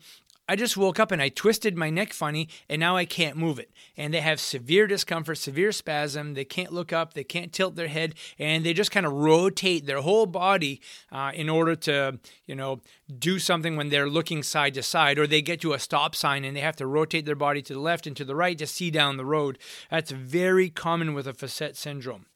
I 0.48 0.56
just 0.56 0.76
woke 0.76 0.98
up 0.98 1.12
and 1.12 1.22
I 1.22 1.28
twisted 1.28 1.76
my 1.76 1.88
neck 1.88 2.12
funny 2.12 2.48
and 2.68 2.80
now 2.80 2.96
I 2.96 3.04
can't 3.04 3.36
move 3.36 3.58
it. 3.58 3.70
And 3.96 4.12
they 4.12 4.20
have 4.20 4.40
severe 4.40 4.86
discomfort, 4.88 5.38
severe 5.38 5.70
spasm. 5.70 6.34
They 6.34 6.44
can't 6.44 6.72
look 6.72 6.92
up, 6.92 7.14
they 7.14 7.24
can't 7.24 7.52
tilt 7.52 7.76
their 7.76 7.88
head, 7.88 8.16
and 8.38 8.64
they 8.64 8.74
just 8.74 8.90
kind 8.90 9.06
of 9.06 9.12
rotate 9.12 9.86
their 9.86 10.00
whole 10.00 10.26
body 10.26 10.80
uh, 11.12 11.30
in 11.34 11.48
order 11.48 11.76
to, 11.76 12.18
you 12.44 12.56
know, 12.56 12.80
do 13.18 13.38
something 13.38 13.76
when 13.76 13.88
they're 13.88 14.10
looking 14.10 14.42
side 14.42 14.74
to 14.74 14.82
side. 14.82 15.18
Or 15.18 15.26
they 15.26 15.42
get 15.42 15.60
to 15.62 15.74
a 15.74 15.78
stop 15.78 16.16
sign 16.16 16.44
and 16.44 16.56
they 16.56 16.60
have 16.60 16.76
to 16.76 16.86
rotate 16.86 17.24
their 17.24 17.36
body 17.36 17.62
to 17.62 17.72
the 17.72 17.80
left 17.80 18.06
and 18.06 18.16
to 18.16 18.24
the 18.24 18.36
right 18.36 18.58
to 18.58 18.66
see 18.66 18.90
down 18.90 19.16
the 19.16 19.24
road. 19.24 19.58
That's 19.90 20.10
very 20.10 20.70
common 20.70 21.14
with 21.14 21.28
a 21.28 21.34
facet 21.34 21.76
syndrome. 21.76 22.26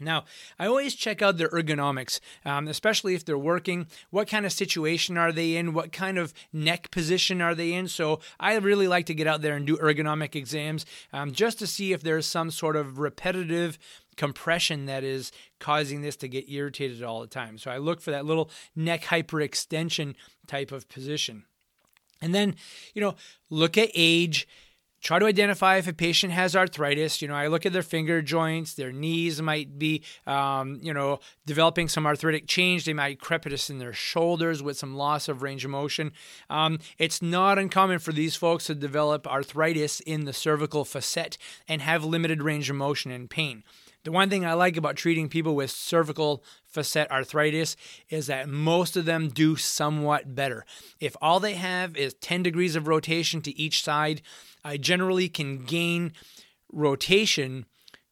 Now, 0.00 0.24
I 0.58 0.66
always 0.66 0.94
check 0.94 1.22
out 1.22 1.38
their 1.38 1.48
ergonomics, 1.48 2.20
um, 2.44 2.68
especially 2.68 3.14
if 3.14 3.24
they're 3.24 3.38
working. 3.38 3.86
What 4.10 4.28
kind 4.28 4.46
of 4.46 4.52
situation 4.52 5.16
are 5.16 5.32
they 5.32 5.56
in? 5.56 5.72
What 5.72 5.92
kind 5.92 6.18
of 6.18 6.32
neck 6.52 6.90
position 6.90 7.42
are 7.42 7.54
they 7.54 7.72
in? 7.72 7.88
So, 7.88 8.20
I 8.38 8.56
really 8.56 8.88
like 8.88 9.06
to 9.06 9.14
get 9.14 9.26
out 9.26 9.42
there 9.42 9.56
and 9.56 9.66
do 9.66 9.76
ergonomic 9.76 10.34
exams 10.34 10.86
um, 11.12 11.32
just 11.32 11.58
to 11.60 11.66
see 11.66 11.92
if 11.92 12.02
there's 12.02 12.26
some 12.26 12.50
sort 12.50 12.76
of 12.76 12.98
repetitive 12.98 13.78
compression 14.16 14.86
that 14.86 15.04
is 15.04 15.30
causing 15.60 16.02
this 16.02 16.16
to 16.16 16.28
get 16.28 16.50
irritated 16.50 17.02
all 17.02 17.20
the 17.20 17.26
time. 17.26 17.58
So, 17.58 17.70
I 17.70 17.78
look 17.78 18.00
for 18.00 18.10
that 18.10 18.24
little 18.24 18.50
neck 18.76 19.02
hyperextension 19.02 20.14
type 20.46 20.72
of 20.72 20.88
position. 20.88 21.44
And 22.20 22.34
then, 22.34 22.56
you 22.94 23.00
know, 23.00 23.14
look 23.48 23.78
at 23.78 23.90
age 23.94 24.48
try 25.00 25.18
to 25.18 25.26
identify 25.26 25.76
if 25.76 25.88
a 25.88 25.92
patient 25.92 26.32
has 26.32 26.56
arthritis. 26.56 27.22
You 27.22 27.28
know, 27.28 27.34
I 27.34 27.46
look 27.46 27.66
at 27.66 27.72
their 27.72 27.82
finger 27.82 28.22
joints, 28.22 28.74
their 28.74 28.92
knees 28.92 29.40
might 29.40 29.78
be, 29.78 30.02
um, 30.26 30.78
you 30.82 30.92
know, 30.92 31.20
developing 31.46 31.88
some 31.88 32.06
arthritic 32.06 32.46
change. 32.46 32.84
They 32.84 32.92
might 32.92 33.20
crepitus 33.20 33.70
in 33.70 33.78
their 33.78 33.92
shoulders 33.92 34.62
with 34.62 34.76
some 34.76 34.96
loss 34.96 35.28
of 35.28 35.42
range 35.42 35.64
of 35.64 35.70
motion. 35.70 36.12
Um, 36.50 36.78
it's 36.98 37.22
not 37.22 37.58
uncommon 37.58 37.98
for 37.98 38.12
these 38.12 38.36
folks 38.36 38.66
to 38.66 38.74
develop 38.74 39.26
arthritis 39.26 40.00
in 40.00 40.24
the 40.24 40.32
cervical 40.32 40.84
facet 40.84 41.38
and 41.66 41.82
have 41.82 42.04
limited 42.04 42.42
range 42.42 42.70
of 42.70 42.76
motion 42.76 43.10
and 43.10 43.30
pain. 43.30 43.64
The 44.04 44.12
one 44.12 44.30
thing 44.30 44.46
I 44.46 44.54
like 44.54 44.76
about 44.76 44.96
treating 44.96 45.28
people 45.28 45.56
with 45.56 45.70
cervical 45.70 46.44
facet 46.68 47.10
arthritis 47.10 47.76
is 48.08 48.26
that 48.26 48.48
most 48.48 48.96
of 48.96 49.04
them 49.04 49.28
do 49.28 49.56
somewhat 49.56 50.34
better. 50.34 50.64
If 51.00 51.16
all 51.20 51.40
they 51.40 51.54
have 51.54 51.96
is 51.96 52.14
10 52.14 52.42
degrees 52.42 52.76
of 52.76 52.86
rotation 52.86 53.40
to 53.42 53.58
each 53.58 53.82
side, 53.82 54.22
I 54.64 54.76
generally 54.76 55.28
can 55.28 55.64
gain 55.64 56.12
rotation 56.70 57.66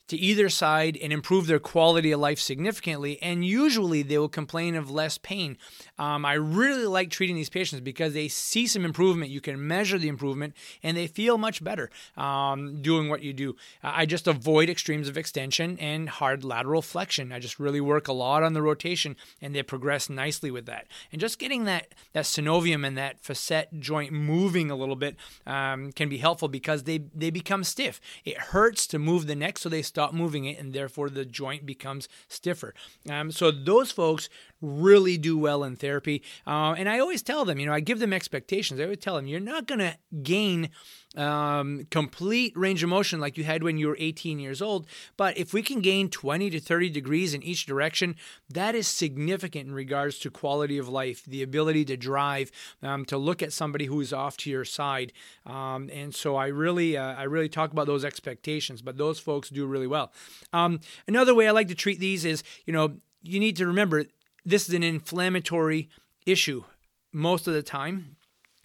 to 0.08 0.16
either 0.16 0.48
side 0.48 0.96
and 1.02 1.12
improve 1.12 1.46
their 1.46 1.58
quality 1.58 2.12
of 2.12 2.20
life 2.20 2.38
significantly. 2.38 3.20
And 3.22 3.44
usually 3.44 4.02
they 4.02 4.18
will 4.18 4.28
complain 4.28 4.74
of 4.74 4.90
less 4.90 5.18
pain. 5.18 5.58
Um, 5.98 6.24
I 6.24 6.34
really 6.34 6.86
like 6.86 7.10
treating 7.10 7.36
these 7.36 7.48
patients 7.48 7.80
because 7.80 8.14
they 8.14 8.28
see 8.28 8.66
some 8.66 8.84
improvement. 8.84 9.30
You 9.30 9.40
can 9.40 9.66
measure 9.66 9.98
the 9.98 10.08
improvement 10.08 10.54
and 10.82 10.96
they 10.96 11.06
feel 11.06 11.38
much 11.38 11.62
better 11.62 11.90
um, 12.16 12.82
doing 12.82 13.08
what 13.08 13.22
you 13.22 13.32
do. 13.32 13.56
I 13.82 14.06
just 14.06 14.26
avoid 14.26 14.68
extremes 14.68 15.08
of 15.08 15.18
extension 15.18 15.78
and 15.78 16.08
hard 16.08 16.44
lateral 16.44 16.82
flexion. 16.82 17.32
I 17.32 17.38
just 17.38 17.58
really 17.58 17.80
work 17.80 18.08
a 18.08 18.12
lot 18.12 18.42
on 18.42 18.52
the 18.52 18.62
rotation 18.62 19.16
and 19.40 19.54
they 19.54 19.62
progress 19.62 20.08
nicely 20.08 20.50
with 20.50 20.66
that. 20.66 20.86
And 21.10 21.20
just 21.20 21.38
getting 21.38 21.64
that, 21.64 21.94
that 22.12 22.24
synovium 22.24 22.86
and 22.86 22.96
that 22.96 23.20
facet 23.20 23.68
joint 23.80 24.12
moving 24.12 24.70
a 24.70 24.76
little 24.76 24.96
bit 24.96 25.16
um, 25.46 25.92
can 25.92 26.08
be 26.08 26.18
helpful 26.18 26.48
because 26.48 26.84
they, 26.84 26.98
they 27.14 27.30
become 27.30 27.64
stiff. 27.64 28.00
It 28.24 28.38
hurts 28.38 28.86
to 28.88 28.98
move 28.98 29.26
the 29.26 29.34
neck, 29.34 29.58
so 29.58 29.68
they 29.68 29.82
stop 29.96 30.12
moving 30.12 30.44
it, 30.44 30.58
and 30.58 30.74
therefore 30.74 31.08
the 31.08 31.24
joint 31.24 31.64
becomes 31.64 32.06
stiffer. 32.28 32.74
Um, 33.08 33.32
so 33.32 33.50
those 33.50 33.90
folks 33.90 34.28
really 34.60 35.18
do 35.18 35.36
well 35.38 35.64
in 35.64 35.76
therapy. 35.76 36.22
Uh, 36.46 36.74
and 36.76 36.88
I 36.88 36.98
always 36.98 37.22
tell 37.22 37.44
them, 37.44 37.58
you 37.58 37.66
know, 37.66 37.72
I 37.72 37.80
give 37.80 37.98
them 37.98 38.12
expectations. 38.12 38.80
I 38.80 38.84
always 38.84 38.98
tell 38.98 39.16
them, 39.16 39.26
you're 39.26 39.40
not 39.40 39.66
going 39.66 39.80
to 39.80 39.96
gain 40.22 40.70
um, 41.16 41.86
complete 41.90 42.56
range 42.56 42.82
of 42.82 42.90
motion 42.90 43.20
like 43.20 43.38
you 43.38 43.44
had 43.44 43.62
when 43.62 43.78
you 43.78 43.88
were 43.88 43.96
18 43.98 44.38
years 44.38 44.60
old. 44.60 44.86
But 45.16 45.38
if 45.38 45.52
we 45.52 45.62
can 45.62 45.80
gain 45.80 46.10
20 46.10 46.50
to 46.50 46.60
30 46.60 46.90
degrees 46.90 47.34
in 47.34 47.42
each 47.42 47.66
direction, 47.66 48.16
that 48.50 48.74
is 48.74 48.86
significant 48.86 49.68
in 49.68 49.74
regards 49.74 50.18
to 50.20 50.30
quality 50.30 50.78
of 50.78 50.88
life, 50.88 51.24
the 51.24 51.42
ability 51.42 51.84
to 51.86 51.96
drive, 51.96 52.50
um, 52.82 53.04
to 53.06 53.16
look 53.16 53.42
at 53.42 53.52
somebody 53.52 53.86
who 53.86 54.00
is 54.00 54.12
off 54.12 54.36
to 54.38 54.50
your 54.50 54.64
side. 54.64 55.12
Um, 55.46 55.88
and 55.92 56.14
so 56.14 56.36
I 56.36 56.48
really, 56.48 56.96
uh, 56.96 57.14
I 57.14 57.24
really 57.24 57.48
talk 57.48 57.72
about 57.72 57.86
those 57.86 58.04
expectations. 58.04 58.82
But 58.82 58.98
those 58.98 59.18
folks 59.18 59.48
do 59.48 59.66
really 59.66 59.86
well. 59.86 60.12
Um, 60.52 60.80
another 61.08 61.34
way 61.34 61.48
I 61.48 61.52
like 61.52 61.68
to 61.68 61.74
treat 61.74 61.98
these 61.98 62.24
is, 62.24 62.42
you 62.66 62.72
know, 62.72 62.96
you 63.22 63.40
need 63.40 63.56
to 63.56 63.66
remember 63.66 64.04
this 64.46 64.68
is 64.68 64.74
an 64.74 64.84
inflammatory 64.84 65.90
issue 66.24 66.64
most 67.12 67.46
of 67.46 67.54
the 67.54 67.62
time. 67.62 68.16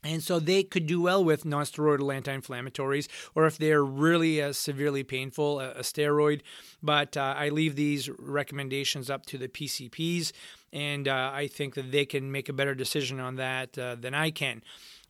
And 0.03 0.23
so 0.23 0.39
they 0.39 0.63
could 0.63 0.88
do 0.88 1.00
well 1.00 1.23
with 1.23 1.43
nonsteroidal 1.43 2.13
anti-inflammatories, 2.13 3.07
or 3.35 3.45
if 3.45 3.59
they're 3.59 3.83
really 3.83 4.41
uh, 4.41 4.51
severely 4.51 5.03
painful, 5.03 5.59
a, 5.59 5.71
a 5.73 5.81
steroid. 5.81 6.41
But 6.81 7.15
uh, 7.15 7.35
I 7.38 7.50
leave 7.50 7.75
these 7.75 8.09
recommendations 8.09 9.11
up 9.11 9.27
to 9.27 9.38
the 9.38 9.47
PCPs, 9.47 10.31
and 10.73 11.07
uh, 11.07 11.31
I 11.33 11.45
think 11.45 11.75
that 11.75 11.91
they 11.91 12.05
can 12.05 12.31
make 12.31 12.50
a 12.50 12.53
better 12.53 12.73
decision 12.73 13.19
on 13.19 13.35
that 13.35 13.77
uh, 13.77 13.93
than 13.93 14.15
I 14.15 14.31
can. 14.31 14.63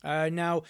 Uh, 0.04 0.28
now, 0.30 0.64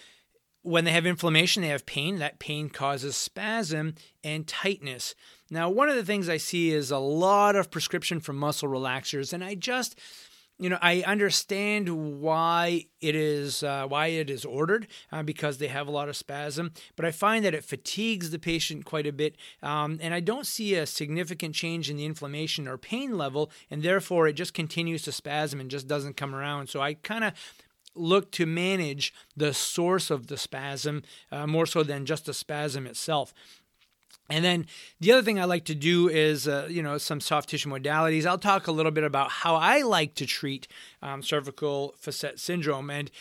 when 0.61 0.85
they 0.85 0.91
have 0.91 1.05
inflammation, 1.05 1.61
they 1.61 1.67
have 1.67 1.85
pain. 1.85 2.19
That 2.19 2.39
pain 2.39 2.69
causes 2.69 3.17
spasm 3.17 3.95
and 4.23 4.47
tightness. 4.47 5.15
Now, 5.53 5.69
one 5.69 5.87
of 5.87 5.95
the 5.95 6.03
things 6.03 6.29
I 6.29 6.37
see 6.37 6.71
is 6.71 6.89
a 6.89 6.97
lot 6.97 7.55
of 7.55 7.69
prescription 7.69 8.19
for 8.19 8.33
muscle 8.33 8.67
relaxers, 8.67 9.33
and 9.33 9.43
I 9.43 9.53
just 9.53 9.99
you 10.59 10.69
know, 10.69 10.77
I 10.81 11.01
understand 11.01 12.21
why 12.21 12.85
it 13.01 13.15
is 13.15 13.63
uh, 13.63 13.85
why 13.87 14.07
it 14.07 14.29
is 14.29 14.45
ordered 14.45 14.87
uh, 15.11 15.21
because 15.21 15.57
they 15.57 15.67
have 15.67 15.87
a 15.87 15.91
lot 15.91 16.09
of 16.09 16.15
spasm, 16.15 16.71
but 16.95 17.05
I 17.05 17.11
find 17.11 17.45
that 17.45 17.53
it 17.53 17.63
fatigues 17.65 18.31
the 18.31 18.39
patient 18.39 18.85
quite 18.85 19.05
a 19.05 19.11
bit, 19.11 19.35
um, 19.61 19.99
and 20.01 20.13
I 20.13 20.21
don't 20.21 20.47
see 20.47 20.73
a 20.73 20.87
significant 20.87 21.53
change 21.53 21.87
in 21.89 21.97
the 21.97 22.05
inflammation 22.05 22.67
or 22.67 22.77
pain 22.77 23.15
level, 23.15 23.51
and 23.69 23.83
therefore 23.83 24.27
it 24.27 24.33
just 24.33 24.55
continues 24.55 25.03
to 25.03 25.11
spasm 25.11 25.59
and 25.59 25.69
just 25.69 25.87
doesn't 25.87 26.17
come 26.17 26.33
around. 26.33 26.67
So 26.67 26.81
I 26.81 26.95
kind 26.95 27.23
of 27.23 27.33
look 27.95 28.31
to 28.31 28.45
manage 28.45 29.13
the 29.37 29.53
source 29.53 30.09
of 30.09 30.27
the 30.27 30.37
spasm 30.37 31.03
uh, 31.31 31.45
more 31.45 31.65
so 31.65 31.83
than 31.83 32.05
just 32.05 32.25
the 32.25 32.33
spasm 32.33 32.87
itself. 32.87 33.33
And 34.29 34.43
then 34.43 34.65
the 34.99 35.11
other 35.11 35.21
thing 35.21 35.39
I 35.39 35.43
like 35.45 35.65
to 35.65 35.75
do 35.75 36.07
is, 36.07 36.47
uh, 36.47 36.67
you 36.69 36.81
know, 36.81 36.97
some 36.97 37.19
soft 37.19 37.49
tissue 37.49 37.69
modalities. 37.69 38.25
I'll 38.25 38.37
talk 38.37 38.67
a 38.67 38.71
little 38.71 38.91
bit 38.91 39.03
about 39.03 39.29
how 39.29 39.55
I 39.55 39.81
like 39.81 40.15
to 40.15 40.25
treat 40.25 40.67
um, 41.01 41.21
cervical 41.21 41.93
facet 41.97 42.39
syndrome. 42.39 42.89
And 42.89 43.11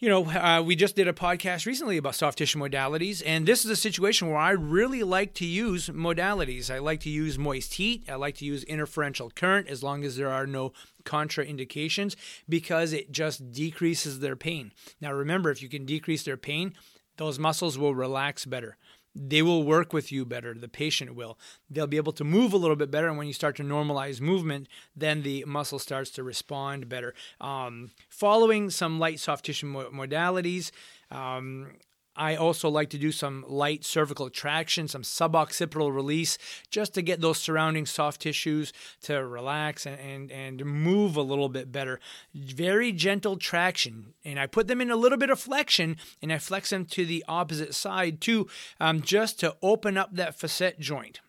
you 0.00 0.08
know, 0.08 0.24
uh, 0.30 0.62
we 0.62 0.76
just 0.76 0.96
did 0.96 1.08
a 1.08 1.12
podcast 1.12 1.66
recently 1.66 1.98
about 1.98 2.14
soft 2.14 2.38
tissue 2.38 2.58
modalities, 2.58 3.22
and 3.24 3.44
this 3.44 3.66
is 3.66 3.70
a 3.70 3.76
situation 3.76 4.28
where 4.28 4.38
I 4.38 4.52
really 4.52 5.02
like 5.02 5.34
to 5.34 5.44
use 5.44 5.90
modalities. 5.90 6.74
I 6.74 6.78
like 6.78 7.00
to 7.00 7.10
use 7.10 7.38
moist 7.38 7.74
heat. 7.74 8.08
I 8.08 8.14
like 8.14 8.36
to 8.36 8.46
use 8.46 8.64
interferential 8.64 9.28
current 9.28 9.68
as 9.68 9.82
long 9.82 10.02
as 10.02 10.16
there 10.16 10.30
are 10.30 10.46
no 10.46 10.72
contraindications 11.04 12.16
because 12.48 12.94
it 12.94 13.12
just 13.12 13.52
decreases 13.52 14.20
their 14.20 14.36
pain. 14.36 14.72
Now, 15.02 15.12
remember, 15.12 15.50
if 15.50 15.62
you 15.62 15.68
can 15.68 15.84
decrease 15.84 16.22
their 16.22 16.38
pain, 16.38 16.72
those 17.18 17.38
muscles 17.38 17.76
will 17.76 17.94
relax 17.94 18.46
better. 18.46 18.78
They 19.14 19.42
will 19.42 19.62
work 19.64 19.92
with 19.92 20.12
you 20.12 20.24
better. 20.24 20.54
The 20.54 20.68
patient 20.68 21.14
will. 21.14 21.38
They'll 21.68 21.86
be 21.86 21.96
able 21.96 22.12
to 22.12 22.24
move 22.24 22.52
a 22.52 22.56
little 22.56 22.76
bit 22.76 22.90
better. 22.90 23.08
And 23.08 23.18
when 23.18 23.26
you 23.26 23.32
start 23.32 23.56
to 23.56 23.62
normalize 23.62 24.20
movement, 24.20 24.68
then 24.94 25.22
the 25.22 25.44
muscle 25.46 25.78
starts 25.78 26.10
to 26.12 26.22
respond 26.22 26.88
better. 26.88 27.14
Um, 27.40 27.90
following 28.08 28.70
some 28.70 28.98
light 28.98 29.20
soft 29.20 29.44
tissue 29.44 29.72
modalities, 29.90 30.70
um, 31.10 31.72
I 32.16 32.36
also 32.36 32.68
like 32.68 32.90
to 32.90 32.98
do 32.98 33.12
some 33.12 33.44
light 33.48 33.84
cervical 33.84 34.30
traction, 34.30 34.88
some 34.88 35.02
suboccipital 35.02 35.94
release, 35.94 36.38
just 36.70 36.94
to 36.94 37.02
get 37.02 37.20
those 37.20 37.38
surrounding 37.38 37.86
soft 37.86 38.22
tissues 38.22 38.72
to 39.02 39.24
relax 39.24 39.86
and, 39.86 40.00
and, 40.00 40.30
and 40.30 40.64
move 40.64 41.16
a 41.16 41.22
little 41.22 41.48
bit 41.48 41.72
better. 41.72 42.00
Very 42.34 42.92
gentle 42.92 43.36
traction. 43.36 44.14
And 44.24 44.38
I 44.38 44.46
put 44.46 44.68
them 44.68 44.80
in 44.80 44.90
a 44.90 44.96
little 44.96 45.18
bit 45.18 45.30
of 45.30 45.40
flexion 45.40 45.96
and 46.20 46.32
I 46.32 46.38
flex 46.38 46.70
them 46.70 46.84
to 46.86 47.06
the 47.06 47.24
opposite 47.28 47.74
side 47.74 48.20
too, 48.20 48.48
um, 48.80 49.02
just 49.02 49.40
to 49.40 49.56
open 49.62 49.96
up 49.96 50.14
that 50.14 50.34
facet 50.34 50.80
joint. 50.80 51.20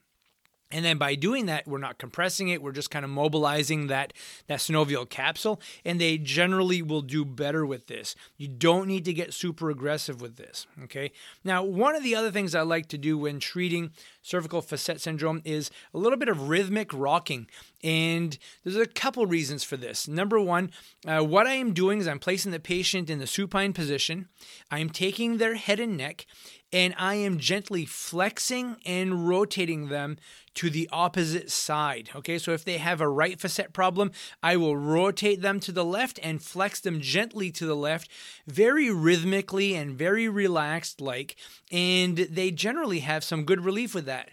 And 0.72 0.86
then 0.86 0.98
by 0.98 1.16
doing 1.16 1.46
that, 1.48 1.68
we're 1.68 1.78
not 1.78 1.98
compressing 1.98 2.50
it. 2.50 2.62
We're 2.62 2.72
just 2.72 2.92
kind 2.92 3.06
of 3.06 3.12
mobilizing 3.12 3.88
that, 3.88 4.14
that 4.48 4.60
synovial 4.60 5.10
capsule. 5.10 5.62
And 5.86 6.00
they 6.00 6.18
generally 6.18 6.82
will 6.82 7.02
do 7.02 7.26
better 7.26 7.66
with 7.66 7.88
this. 7.88 8.16
You 8.38 8.48
don't 8.48 8.88
need 8.88 9.06
to 9.06 9.14
get 9.14 9.34
super 9.34 9.70
aggressive 9.70 10.22
with 10.22 10.38
this. 10.38 10.68
Okay. 10.84 11.12
Now, 11.44 11.64
one 11.64 11.96
of 11.96 12.04
the 12.04 12.16
other 12.16 12.32
things 12.32 12.56
I 12.56 12.62
like 12.62 12.88
to 12.90 12.98
do 12.98 13.18
when 13.18 13.40
treating 13.40 13.92
cervical 14.22 14.62
facet 14.62 15.02
syndrome 15.02 15.42
is 15.44 15.72
a 15.94 15.98
little 15.98 16.18
bit 16.18 16.30
of 16.30 16.50
rhythmic 16.50 16.94
rocking. 16.94 17.48
And 17.84 18.38
there's 18.64 18.76
a 18.76 18.86
couple 18.86 19.26
reasons 19.26 19.64
for 19.64 19.78
this. 19.78 20.08
Number 20.08 20.40
one, 20.40 20.72
uh, 21.08 21.24
what 21.24 21.48
I 21.48 21.54
am 21.54 21.74
doing 21.74 22.00
is 22.00 22.08
I'm 22.08 22.20
placing 22.20 22.52
the 22.52 22.60
patient 22.60 23.10
in 23.10 23.20
the 23.20 23.28
supine 23.28 23.74
position. 23.74 24.28
I 24.70 24.80
am 24.80 24.90
taking 24.90 25.38
their 25.38 25.56
head 25.56 25.80
and 25.80 25.98
neck 25.98 26.26
and 26.74 26.94
I 26.98 27.16
am 27.16 27.38
gently 27.38 27.86
flexing 27.86 28.78
and 28.86 29.28
rotating 29.28 29.90
them 29.90 30.18
to 30.56 30.70
the 30.70 30.90
opposite 30.92 31.50
side. 31.50 32.10
Okay, 32.16 32.38
so 32.38 32.52
if 32.52 32.66
they 32.66 32.78
have 32.78 33.02
a 33.02 33.08
right 33.08 33.40
facet 33.40 33.74
problem, 33.74 34.12
I 34.44 34.58
will 34.58 34.76
rotate 34.76 35.42
them 35.42 35.60
to 35.62 35.72
the 35.72 35.86
left 35.86 36.20
and 36.24 36.42
flex 36.42 36.80
them 36.80 37.02
gently 37.02 37.52
to 37.52 37.66
the 37.66 37.76
left, 37.76 38.10
very 38.48 38.90
rhythmically 38.90 39.76
and 39.76 39.98
very 39.98 40.28
relaxed 40.28 41.02
like, 41.02 41.36
and 41.72 42.18
they 42.18 42.52
generally 42.52 43.00
have 43.00 43.24
some 43.24 43.46
good 43.46 43.64
relief 43.64 43.96
with 43.96 44.06
that 44.06 44.30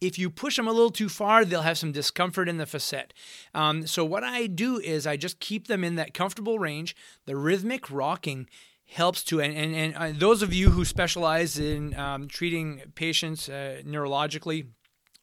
if 0.00 0.18
you 0.18 0.30
push 0.30 0.56
them 0.56 0.68
a 0.68 0.72
little 0.72 0.90
too 0.90 1.08
far, 1.08 1.44
they'll 1.44 1.62
have 1.62 1.78
some 1.78 1.92
discomfort 1.92 2.48
in 2.48 2.58
the 2.58 2.66
facet. 2.66 3.12
Um, 3.54 3.86
so, 3.86 4.04
what 4.04 4.22
I 4.22 4.46
do 4.46 4.78
is 4.78 5.06
I 5.06 5.16
just 5.16 5.40
keep 5.40 5.66
them 5.66 5.82
in 5.82 5.96
that 5.96 6.14
comfortable 6.14 6.58
range. 6.58 6.94
The 7.26 7.36
rhythmic 7.36 7.90
rocking 7.90 8.48
helps 8.88 9.22
to 9.22 9.40
and, 9.40 9.54
and, 9.54 9.74
and 9.74 9.94
uh, 9.96 10.18
those 10.18 10.40
of 10.42 10.52
you 10.52 10.70
who 10.70 10.84
specialize 10.84 11.58
in 11.58 11.94
um, 11.98 12.26
treating 12.26 12.80
patients 12.94 13.48
uh, 13.48 13.82
neurologically 13.84 14.66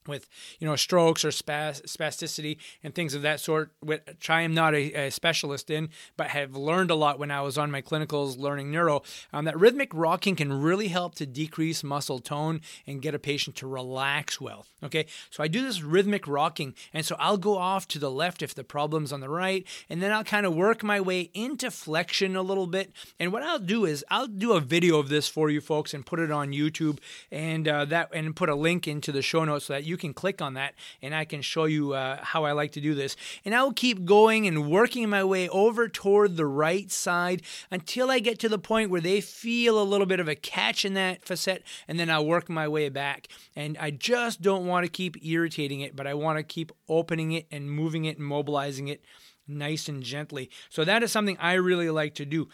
with 0.07 0.27
you 0.59 0.67
know 0.67 0.75
strokes 0.75 1.23
or 1.25 1.31
spas- 1.31 1.81
spasticity 1.81 2.57
and 2.83 2.93
things 2.93 3.13
of 3.13 3.21
that 3.21 3.39
sort 3.39 3.71
which 3.81 4.29
i 4.29 4.41
am 4.41 4.53
not 4.53 4.73
a, 4.73 5.07
a, 5.07 5.11
specialist 5.11 5.69
in 5.69 5.89
but 6.17 6.27
have 6.27 6.55
learned 6.55 6.91
a 6.91 6.95
lot 6.95 7.19
when 7.19 7.31
i 7.31 7.41
was 7.41 7.57
on 7.57 7.71
my 7.71 7.81
clinicals 7.81 8.37
learning 8.37 8.71
neuro 8.71 9.01
um, 9.33 9.45
that 9.45 9.57
rhythmic 9.59 9.93
rocking 9.93 10.35
can 10.35 10.61
really 10.61 10.87
help 10.87 11.15
to 11.15 11.25
decrease 11.25 11.83
muscle 11.83 12.19
tone 12.19 12.61
and 12.85 13.01
get 13.01 13.15
a 13.15 13.19
patient 13.19 13.55
to 13.55 13.67
relax 13.67 14.39
well 14.39 14.65
okay? 14.83 15.05
So 15.29 15.43
i 15.43 15.47
do 15.47 15.61
this 15.61 15.81
rhythmic 15.81 16.27
rocking 16.27 16.73
and 16.93 17.05
so 17.05 17.15
i'll 17.19 17.37
go 17.37 17.57
off 17.57 17.87
to 17.89 17.99
the 17.99 18.11
left 18.11 18.41
if 18.41 18.53
the 18.53 18.63
problem's 18.63 19.11
on 19.11 19.19
the 19.19 19.29
right 19.29 19.65
and 19.89 20.01
then 20.01 20.11
i'll 20.11 20.23
kind 20.23 20.45
of 20.45 20.55
work 20.55 20.83
my 20.83 20.99
way 20.99 21.29
into 21.33 21.71
flexion 21.71 22.35
a 22.35 22.41
little 22.41 22.67
bit 22.67 22.91
and 23.19 23.31
what 23.31 23.43
i'll 23.43 23.59
do 23.59 23.85
is 23.85 24.03
i'll 24.09 24.27
do 24.27 24.53
a 24.53 24.59
video 24.59 24.99
of 24.99 25.09
this 25.09 25.27
for 25.27 25.49
you 25.49 25.61
folks 25.61 25.93
and 25.93 26.05
put 26.05 26.19
it 26.19 26.31
on 26.31 26.51
youtube 26.51 26.99
and 27.31 27.67
uh, 27.67 27.85
that 27.85 28.09
and 28.13 28.35
put 28.35 28.49
a 28.49 28.55
link 28.55 28.87
into 28.87 29.11
the 29.11 29.21
show 29.21 29.43
notes 29.43 29.65
so 29.65 29.73
that 29.73 29.83
you 29.83 29.94
you 29.95 29.97
can 29.97 30.13
click 30.13 30.41
on 30.41 30.55
that 30.55 30.73
and 31.01 31.15
I 31.15 31.23
can 31.23 31.41
show 31.41 31.63
you 31.63 31.93
uh, 31.93 32.17
how 32.21 32.43
I 32.43 32.51
like 32.51 32.73
to 32.73 32.81
do 32.81 32.93
this. 32.93 33.15
And 33.45 33.55
I 33.55 33.63
will 33.63 33.71
keep 33.71 34.03
going 34.03 34.45
and 34.45 34.69
working 34.69 35.09
my 35.09 35.23
way 35.23 35.47
over 35.47 35.87
toward 35.87 36.35
the 36.35 36.45
right 36.45 36.91
side 36.91 37.41
until 37.71 38.11
I 38.11 38.19
get 38.19 38.39
to 38.39 38.49
the 38.49 38.59
point 38.59 38.89
where 38.89 38.99
they 38.99 39.21
feel 39.21 39.81
a 39.81 39.83
little 39.83 40.05
bit 40.05 40.19
of 40.19 40.27
a 40.27 40.35
catch 40.35 40.83
in 40.83 40.95
that 40.95 41.25
facet, 41.25 41.63
and 41.87 41.97
then 41.97 42.09
I'll 42.09 42.25
work 42.25 42.49
my 42.49 42.67
way 42.67 42.89
back. 42.89 43.29
And 43.55 43.77
I 43.77 43.91
just 43.91 44.41
don't 44.41 44.67
want 44.67 44.85
to 44.85 44.91
keep 44.91 45.25
irritating 45.25 45.79
it, 45.79 45.95
but 45.95 46.07
I 46.07 46.13
want 46.13 46.37
to 46.39 46.43
keep 46.43 46.73
opening 46.89 47.31
it 47.31 47.47
and 47.49 47.71
moving 47.71 48.03
it 48.03 48.17
and 48.17 48.27
mobilizing 48.27 48.89
it 48.89 49.01
nice 49.47 49.87
and 49.87 50.03
gently. 50.03 50.49
So 50.69 50.83
that 50.83 51.03
is 51.03 51.11
something 51.11 51.37
I 51.39 51.53
really 51.53 51.89
like 51.89 52.15
to 52.15 52.25
do. 52.25 52.49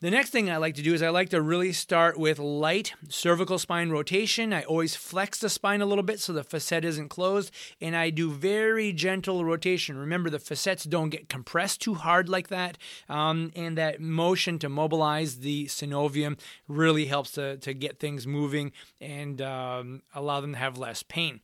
The 0.00 0.12
next 0.12 0.30
thing 0.30 0.48
I 0.48 0.58
like 0.58 0.76
to 0.76 0.82
do 0.82 0.94
is 0.94 1.02
I 1.02 1.08
like 1.08 1.30
to 1.30 1.42
really 1.42 1.72
start 1.72 2.16
with 2.16 2.38
light 2.38 2.94
cervical 3.08 3.58
spine 3.58 3.90
rotation. 3.90 4.52
I 4.52 4.62
always 4.62 4.94
flex 4.94 5.40
the 5.40 5.48
spine 5.48 5.80
a 5.80 5.86
little 5.86 6.04
bit 6.04 6.20
so 6.20 6.32
the 6.32 6.44
facet 6.44 6.84
isn't 6.84 7.08
closed, 7.08 7.50
and 7.80 7.96
I 7.96 8.10
do 8.10 8.30
very 8.30 8.92
gentle 8.92 9.44
rotation. 9.44 9.98
Remember, 9.98 10.30
the 10.30 10.38
facets 10.38 10.84
don't 10.84 11.10
get 11.10 11.28
compressed 11.28 11.80
too 11.80 11.94
hard 11.94 12.28
like 12.28 12.46
that, 12.46 12.78
um, 13.08 13.50
and 13.56 13.76
that 13.76 14.00
motion 14.00 14.60
to 14.60 14.68
mobilize 14.68 15.40
the 15.40 15.66
synovium 15.66 16.38
really 16.68 17.06
helps 17.06 17.32
to, 17.32 17.56
to 17.56 17.74
get 17.74 17.98
things 17.98 18.24
moving 18.24 18.70
and 19.00 19.42
um, 19.42 20.02
allow 20.14 20.40
them 20.40 20.52
to 20.52 20.58
have 20.58 20.78
less 20.78 21.02
pain. 21.02 21.40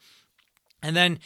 And 0.80 0.94
then 0.94 1.18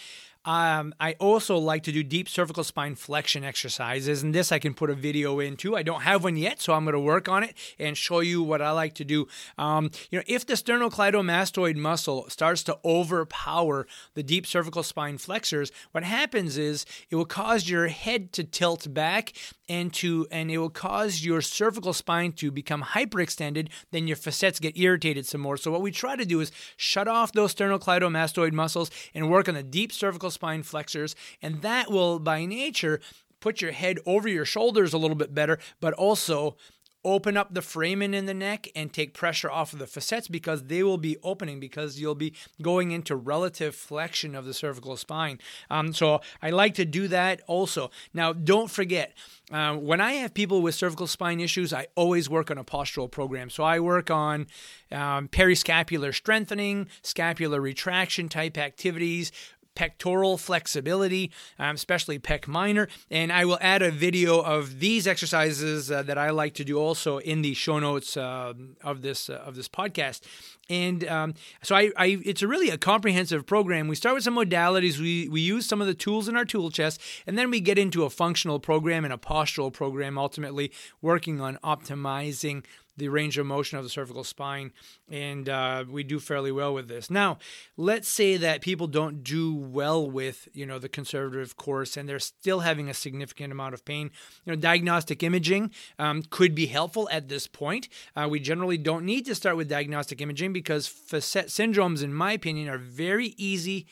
um, 0.49 0.95
I 0.99 1.13
also 1.21 1.59
like 1.59 1.83
to 1.83 1.93
do 1.93 2.03
deep 2.03 2.27
cervical 2.27 2.65
spine 2.65 2.95
flexion 2.95 3.45
exercises, 3.45 4.23
and 4.23 4.35
this 4.35 4.51
I 4.51 4.59
can 4.59 4.73
put 4.73 4.89
a 4.89 4.95
video 4.95 5.41
into. 5.41 5.77
I 5.77 5.83
don't 5.83 6.01
have 6.01 6.25
one 6.25 6.39
yet, 6.39 6.63
so 6.63 6.73
I'm 6.73 6.85
going 6.85 6.95
to 6.95 7.01
work 7.01 7.29
on 7.29 7.43
it 7.43 7.55
and 7.79 7.95
show 7.99 8.21
you 8.21 8.43
what 8.43 8.63
I 8.63 8.71
like 8.71 8.95
to 8.95 9.05
do. 9.05 9.29
Um, 9.59 9.91
you 10.11 10.19
know, 10.19 10.25
if 10.27 10.47
the 10.47 10.55
sternocleidomastoid 10.55 11.77
muscle 11.77 12.31
starts 12.31 12.63
to 12.63 12.79
overpower 12.83 13.87
the 14.15 14.23
deep 14.23 14.47
cervical 14.47 14.83
spine 14.83 15.19
flexors, 15.19 15.71
what 15.93 16.03
happens 16.03 16.57
is 16.57 16.87
it 17.11 17.17
will 17.17 17.27
cause 17.27 17.69
your 17.69 17.89
head 17.89 18.33
to 18.33 18.43
tilt 18.43 18.95
back 18.95 19.35
and 19.69 19.93
to 19.95 20.27
and 20.31 20.51
it 20.51 20.59
will 20.59 20.71
cause 20.71 21.25
your 21.25 21.41
cervical 21.41 21.93
spine 21.93 22.33
to 22.33 22.51
become 22.51 22.83
hyperextended. 22.83 23.69
Then 23.91 24.07
your 24.07 24.17
facets 24.17 24.61
get 24.61 24.79
irritated 24.79 25.27
some 25.27 25.41
more. 25.41 25.57
So 25.57 25.71
what 25.71 25.83
we 25.83 25.91
try 25.91 26.17
to 26.17 26.25
do 26.25 26.41
is 26.41 26.53
shut 26.77 27.09
off 27.09 27.33
those 27.33 27.55
sternocleidomastoid 27.55 28.53
muscles 28.53 28.91
and 29.15 29.31
work 29.31 29.49
on 29.49 29.55
the 29.55 29.63
deep 29.63 29.93
cervical 29.93 30.31
spine 30.31 30.63
flexors, 30.63 31.15
and 31.43 31.63
that 31.63 31.91
will, 31.91 32.19
by 32.19 32.45
nature, 32.45 33.01
put 33.41 33.61
your 33.61 33.73
head 33.73 33.99
over 34.07 34.29
your 34.29 34.45
shoulders 34.45 34.93
a 34.93 34.99
little 34.99 35.17
bit 35.17 35.35
better, 35.35 35.59
but 35.81 35.95
also 35.95 36.57
open 37.05 37.37
up 37.37 37.55
the 37.55 37.63
foramen 37.63 38.15
in 38.15 38.27
the 38.27 38.35
neck 38.35 38.69
and 38.75 38.93
take 38.93 39.15
pressure 39.15 39.51
off 39.51 39.73
of 39.73 39.79
the 39.79 39.87
facets 39.87 40.29
because 40.29 40.65
they 40.65 40.83
will 40.83 40.99
be 40.99 41.17
opening 41.23 41.61
because 41.61 42.01
you'll 42.01 42.15
be 42.15 42.35
going 42.61 42.91
into 42.91 43.15
relative 43.15 43.75
flexion 43.75 44.35
of 44.35 44.45
the 44.45 44.55
cervical 44.55 44.97
spine. 44.97 45.39
Um, 45.71 45.93
so 45.93 46.21
I 46.43 46.51
like 46.51 46.75
to 46.75 46.85
do 46.85 47.09
that 47.09 47.41
also. 47.47 47.91
Now, 48.13 48.33
don't 48.33 48.71
forget, 48.71 49.15
uh, 49.51 49.77
when 49.77 50.01
I 50.01 50.13
have 50.15 50.35
people 50.35 50.61
with 50.61 50.75
cervical 50.75 51.07
spine 51.07 51.41
issues, 51.41 51.73
I 51.73 51.87
always 51.95 52.29
work 52.29 52.51
on 52.51 52.59
a 52.59 52.65
postural 52.65 53.11
program. 53.11 53.49
So 53.49 53.63
I 53.63 53.81
work 53.81 54.11
on 54.11 54.47
um, 54.93 55.29
periscapular 55.29 56.15
strengthening, 56.15 56.89
scapular 57.03 57.61
retraction 57.61 58.29
type 58.29 58.59
activities, 58.59 59.33
pectoral 59.79 60.37
flexibility, 60.37 61.31
um, 61.57 61.77
especially 61.77 62.19
pec 62.19 62.49
minor. 62.49 62.89
And 63.13 63.33
I 63.33 63.45
will 63.45 63.59
add 63.61 63.81
a 63.81 63.93
video 63.93 64.41
of 64.41 64.81
these 64.81 65.07
exercises 65.07 65.89
uh, 65.89 66.03
that 66.03 66.19
I 66.19 66.31
like 66.31 66.55
to 66.55 66.65
do 66.65 66.77
also 66.79 67.19
in 67.19 67.43
the 67.43 67.55
show 67.55 67.79
notes 67.79 68.17
uh, 68.17 68.55
of 68.83 69.03
this 69.03 69.31
uh, 69.31 69.35
of 69.35 69.55
this 69.55 69.69
podcast. 69.69 70.23
And 70.69 71.07
um, 71.09 71.35
so 71.63 71.77
I, 71.77 71.93
I, 71.97 72.21
it's 72.25 72.43
a 72.43 72.49
really 72.49 72.71
a 72.71 72.77
comprehensive 72.77 73.47
program. 73.47 73.87
We 73.87 73.95
start 73.95 74.17
with 74.17 74.25
some 74.25 74.35
modalities. 74.35 74.99
We 74.99 75.29
we 75.29 75.41
use 75.41 75.65
some 75.65 75.81
of 75.81 75.87
the 75.87 75.95
tools 75.95 76.29
in 76.29 76.37
our 76.37 76.45
tool 76.45 76.73
chest, 76.73 77.01
and 77.25 77.39
then 77.39 77.49
we 77.49 77.61
get 77.61 77.79
into 77.79 78.03
a 78.03 78.11
functional 78.11 78.59
program 78.59 79.05
and 79.05 79.15
a 79.15 79.17
postural 79.17 79.73
program. 79.73 80.19
Ultimately, 80.19 80.73
working 81.01 81.41
on 81.41 81.57
optimizing 81.63 82.65
the 82.99 83.09
range 83.09 83.39
of 83.39 83.47
motion 83.47 83.79
of 83.79 83.85
the 83.85 83.91
cervical 83.91 84.25
spine, 84.25 84.73
and 85.11 85.49
uh, 85.49 85.85
we 85.89 86.03
do 86.03 86.19
fairly 86.19 86.53
well 86.53 86.75
with 86.75 86.89
this. 86.89 87.11
Now, 87.11 87.39
let's 87.77 88.09
say 88.09 88.37
that 88.37 88.61
people 88.61 88.87
don't 88.87 89.23
do 89.23 89.55
well 89.55 90.09
with 90.09 90.49
you 90.53 90.67
know 90.67 90.79
the 90.79 90.89
conservative 90.89 91.57
course, 91.57 91.97
and 91.97 92.09
they're 92.09 92.19
still 92.19 92.61
having 92.61 92.89
a 92.89 92.95
significant 92.95 93.53
amount 93.53 93.75
of 93.75 93.85
pain. 93.85 94.11
You 94.45 94.53
know, 94.53 94.57
diagnostic 94.57 95.23
imaging 95.23 95.71
um, 95.99 96.23
could 96.29 96.55
be 96.55 96.67
helpful 96.67 97.09
at 97.11 97.29
this 97.29 97.47
point. 97.47 97.89
Uh, 98.15 98.29
we 98.31 98.41
generally 98.41 98.79
don't 98.79 99.05
need 99.05 99.25
to 99.27 99.35
start 99.35 99.57
with 99.57 99.69
diagnostic 99.69 100.21
imaging 100.21 100.53
because 100.53 100.87
facet 100.87 101.47
syndromes, 101.47 102.03
in 102.03 102.13
my 102.13 102.33
opinion, 102.33 102.69
are 102.69 102.79
very 102.79 103.35
easy 103.37 103.87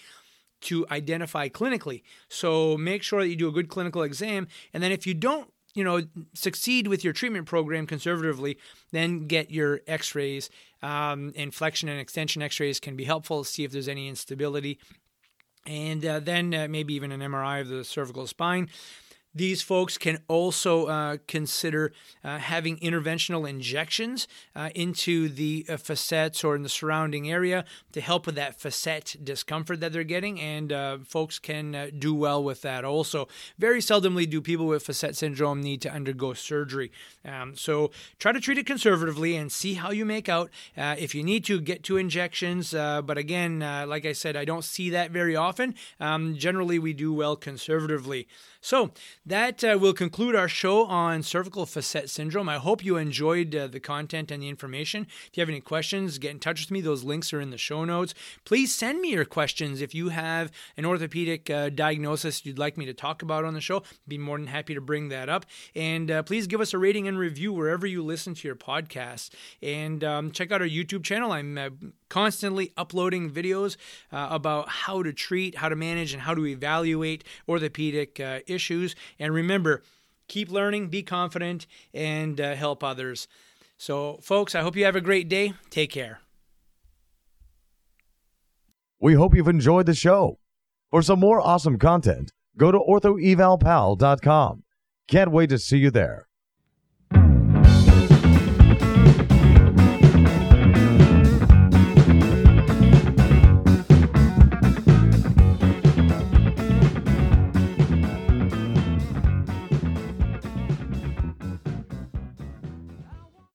to 0.63 0.87
identify 0.91 1.49
clinically. 1.49 2.03
So 2.29 2.77
make 2.77 3.03
sure 3.03 3.21
that 3.21 3.29
you 3.29 3.37
do 3.37 3.49
a 3.49 3.53
good 3.53 3.69
clinical 3.69 4.03
exam. 4.03 4.49
And 4.73 4.83
then 4.83 4.91
if 4.91 5.07
you 5.07 5.15
don't 5.15 5.53
you 5.77 5.85
know 5.85 6.03
succeed 6.35 6.89
with 6.89 7.05
your 7.05 7.13
treatment 7.13 7.47
program 7.47 7.87
conservatively, 7.87 8.59
then 8.91 9.27
get 9.27 9.51
your 9.51 9.83
X-rays. 9.87 10.51
Um, 10.83 11.33
and 11.37 11.55
flexion 11.55 11.89
and 11.89 11.99
extension 11.99 12.43
X-rays 12.43 12.81
can 12.81 12.97
be 12.97 13.05
helpful 13.05 13.45
to 13.45 13.51
see 13.51 13.65
if 13.65 13.73
there's 13.73 13.89
any 13.89 14.09
instability, 14.09 14.79
and 15.67 16.05
uh, 16.05 16.21
then 16.21 16.55
uh, 16.55 16.67
maybe 16.69 16.95
even 16.95 17.13
an 17.13 17.21
MRI 17.21 17.61
of 17.61 17.69
the 17.69 17.85
cervical 17.85 18.27
spine. 18.27 18.69
These 19.37 19.61
folks 19.61 19.99
can 19.99 20.21
also 20.29 20.87
uh, 20.87 21.19
consider 21.29 21.93
uh, 22.25 22.39
having 22.39 22.79
interventional 22.79 23.47
injections 23.47 24.27
uh, 24.55 24.71
into 24.75 25.29
the 25.29 25.67
uh, 25.69 25.77
facets 25.77 26.43
or 26.43 26.57
in 26.57 26.63
the 26.63 26.71
surrounding 26.71 27.31
area 27.31 27.67
to 27.93 28.01
help 28.01 28.25
with 28.25 28.35
that 28.37 28.59
facet 28.59 29.15
discomfort 29.23 29.81
that 29.81 29.93
they're 29.93 30.05
getting, 30.05 30.41
and 30.41 30.73
uh, 30.73 30.97
folks 31.05 31.39
can 31.39 31.75
uh, 31.75 31.89
do 31.99 32.15
well 32.15 32.43
with 32.43 32.63
that 32.63 32.83
also. 32.83 33.29
Very 33.59 33.81
seldomly 33.81 34.29
do 34.29 34.41
people 34.41 34.67
with 34.67 34.83
facet 34.83 35.15
syndrome 35.15 35.61
need 35.61 35.83
to 35.83 35.93
undergo 35.93 36.33
surgery. 36.33 36.91
Um, 37.23 37.55
so 37.57 37.91
try 38.19 38.33
to 38.33 38.41
treat 38.41 38.57
it 38.57 38.65
conservatively 38.65 39.37
and 39.37 39.53
see 39.53 39.75
how 39.75 39.91
you 39.91 40.07
make 40.07 40.31
out. 40.31 40.51
if 40.77 41.15
you 41.15 41.23
need 41.23 41.45
to, 41.45 41.61
get 41.61 41.83
two 41.83 41.99
injections. 41.99 42.71
but 42.71 43.19
again, 43.19 43.59
like 43.61 44.07
I 44.07 44.13
said, 44.13 44.35
I 44.35 44.47
don't 44.47 44.65
see 44.65 44.89
that 44.91 45.11
very 45.11 45.37
often. 45.37 45.75
Um, 46.01 46.39
generally, 46.39 46.79
we 46.79 46.95
do 46.95 47.13
well 47.13 47.37
conservatively. 47.37 48.29
So 48.67 48.91
that 49.27 49.65
uh, 49.65 49.77
will 49.81 49.93
conclude 49.93 50.37
our 50.37 50.49
show 50.49 50.85
on 50.85 51.25
cervical 51.25 51.67
facet 51.67 52.09
syndrome. 52.09 52.49
I 52.49 52.59
hope 52.59 52.85
you 52.85 52.97
enjoyed 52.97 53.55
uh, 53.57 53.67
the 53.67 53.81
content 53.81 54.31
and 54.31 54.41
the 54.41 54.49
information. 54.49 55.09
If 55.27 55.37
you 55.37 55.41
have 55.41 55.49
any 55.49 55.61
questions, 55.61 56.19
get 56.19 56.31
in 56.31 56.39
touch 56.39 56.61
with 56.61 56.71
me. 56.71 56.81
Those 56.81 57.03
links 57.03 57.33
are 57.33 57.41
in 57.41 57.51
the 57.51 57.59
show 57.59 57.85
notes. 57.85 58.15
Please 58.45 58.73
send 58.73 59.01
me 59.01 59.11
your 59.11 59.25
questions 59.25 59.81
if 59.81 59.97
you 59.97 60.11
have 60.11 60.53
an 60.77 60.85
orthopedic 60.85 61.51
uh, 61.51 61.71
diagnosis 61.71 62.47
you'd 62.47 62.59
like 62.59 62.77
me 62.77 62.87
to 62.87 62.95
talk 62.95 63.21
about 63.21 63.45
on 63.45 63.55
the 63.55 63.61
show. 63.61 63.79
I'd 63.79 64.09
be 64.09 64.17
more 64.17 64.39
than 64.39 64.47
happy 64.47 64.75
to 64.75 64.81
bring 64.81 65.09
that 65.09 65.29
up. 65.29 65.45
And 65.75 66.09
uh, 66.09 66.23
please 66.23 66.47
give 66.47 66.61
us 66.61 66.73
a 66.73 66.79
rating 66.79 67.09
and 67.09 67.19
review 67.19 67.53
wherever 67.53 67.87
you 67.87 68.05
listen 68.05 68.35
to 68.35 68.47
your 68.47 68.57
podcast. 68.57 69.31
And 69.61 70.05
um, 70.05 70.31
check 70.31 70.53
out 70.53 70.61
our 70.61 70.69
YouTube 70.69 71.03
channel. 71.03 71.33
I'm 71.33 71.59
uh, 71.59 71.71
constantly 72.09 72.73
uploading 72.77 73.29
videos 73.31 73.77
uh, 74.13 74.29
about 74.31 74.69
how 74.69 75.03
to 75.03 75.13
treat, 75.13 75.57
how 75.57 75.69
to 75.69 75.75
manage, 75.75 76.13
and 76.13 76.23
how 76.23 76.35
to 76.35 76.47
evaluate 76.47 77.25
orthopedic 77.49 78.21
issues. 78.47 78.95
And 79.19 79.33
remember, 79.33 79.83
keep 80.29 80.51
learning, 80.51 80.89
be 80.89 81.03
confident, 81.03 81.67
and 81.95 82.41
uh, 82.41 82.55
help 82.55 82.83
others. 82.85 83.29
So, 83.79 84.19
folks, 84.23 84.55
I 84.55 84.63
hope 84.63 84.77
you 84.77 84.85
have 84.85 84.97
a 84.97 85.01
great 85.01 85.29
day. 85.29 85.55
Take 85.71 85.91
care. 85.91 86.21
We 89.01 89.15
hope 89.15 89.35
you've 89.35 89.49
enjoyed 89.49 89.87
the 89.87 89.95
show. 89.95 90.39
For 90.91 91.03
some 91.03 91.21
more 91.21 91.41
awesome 91.41 91.79
content, 91.79 92.33
go 92.57 92.73
to 92.73 92.79
orthoevalpal.com. 92.79 94.63
Can't 95.09 95.31
wait 95.31 95.51
to 95.51 95.59
see 95.59 95.79
you 95.79 95.91
there. 95.91 96.26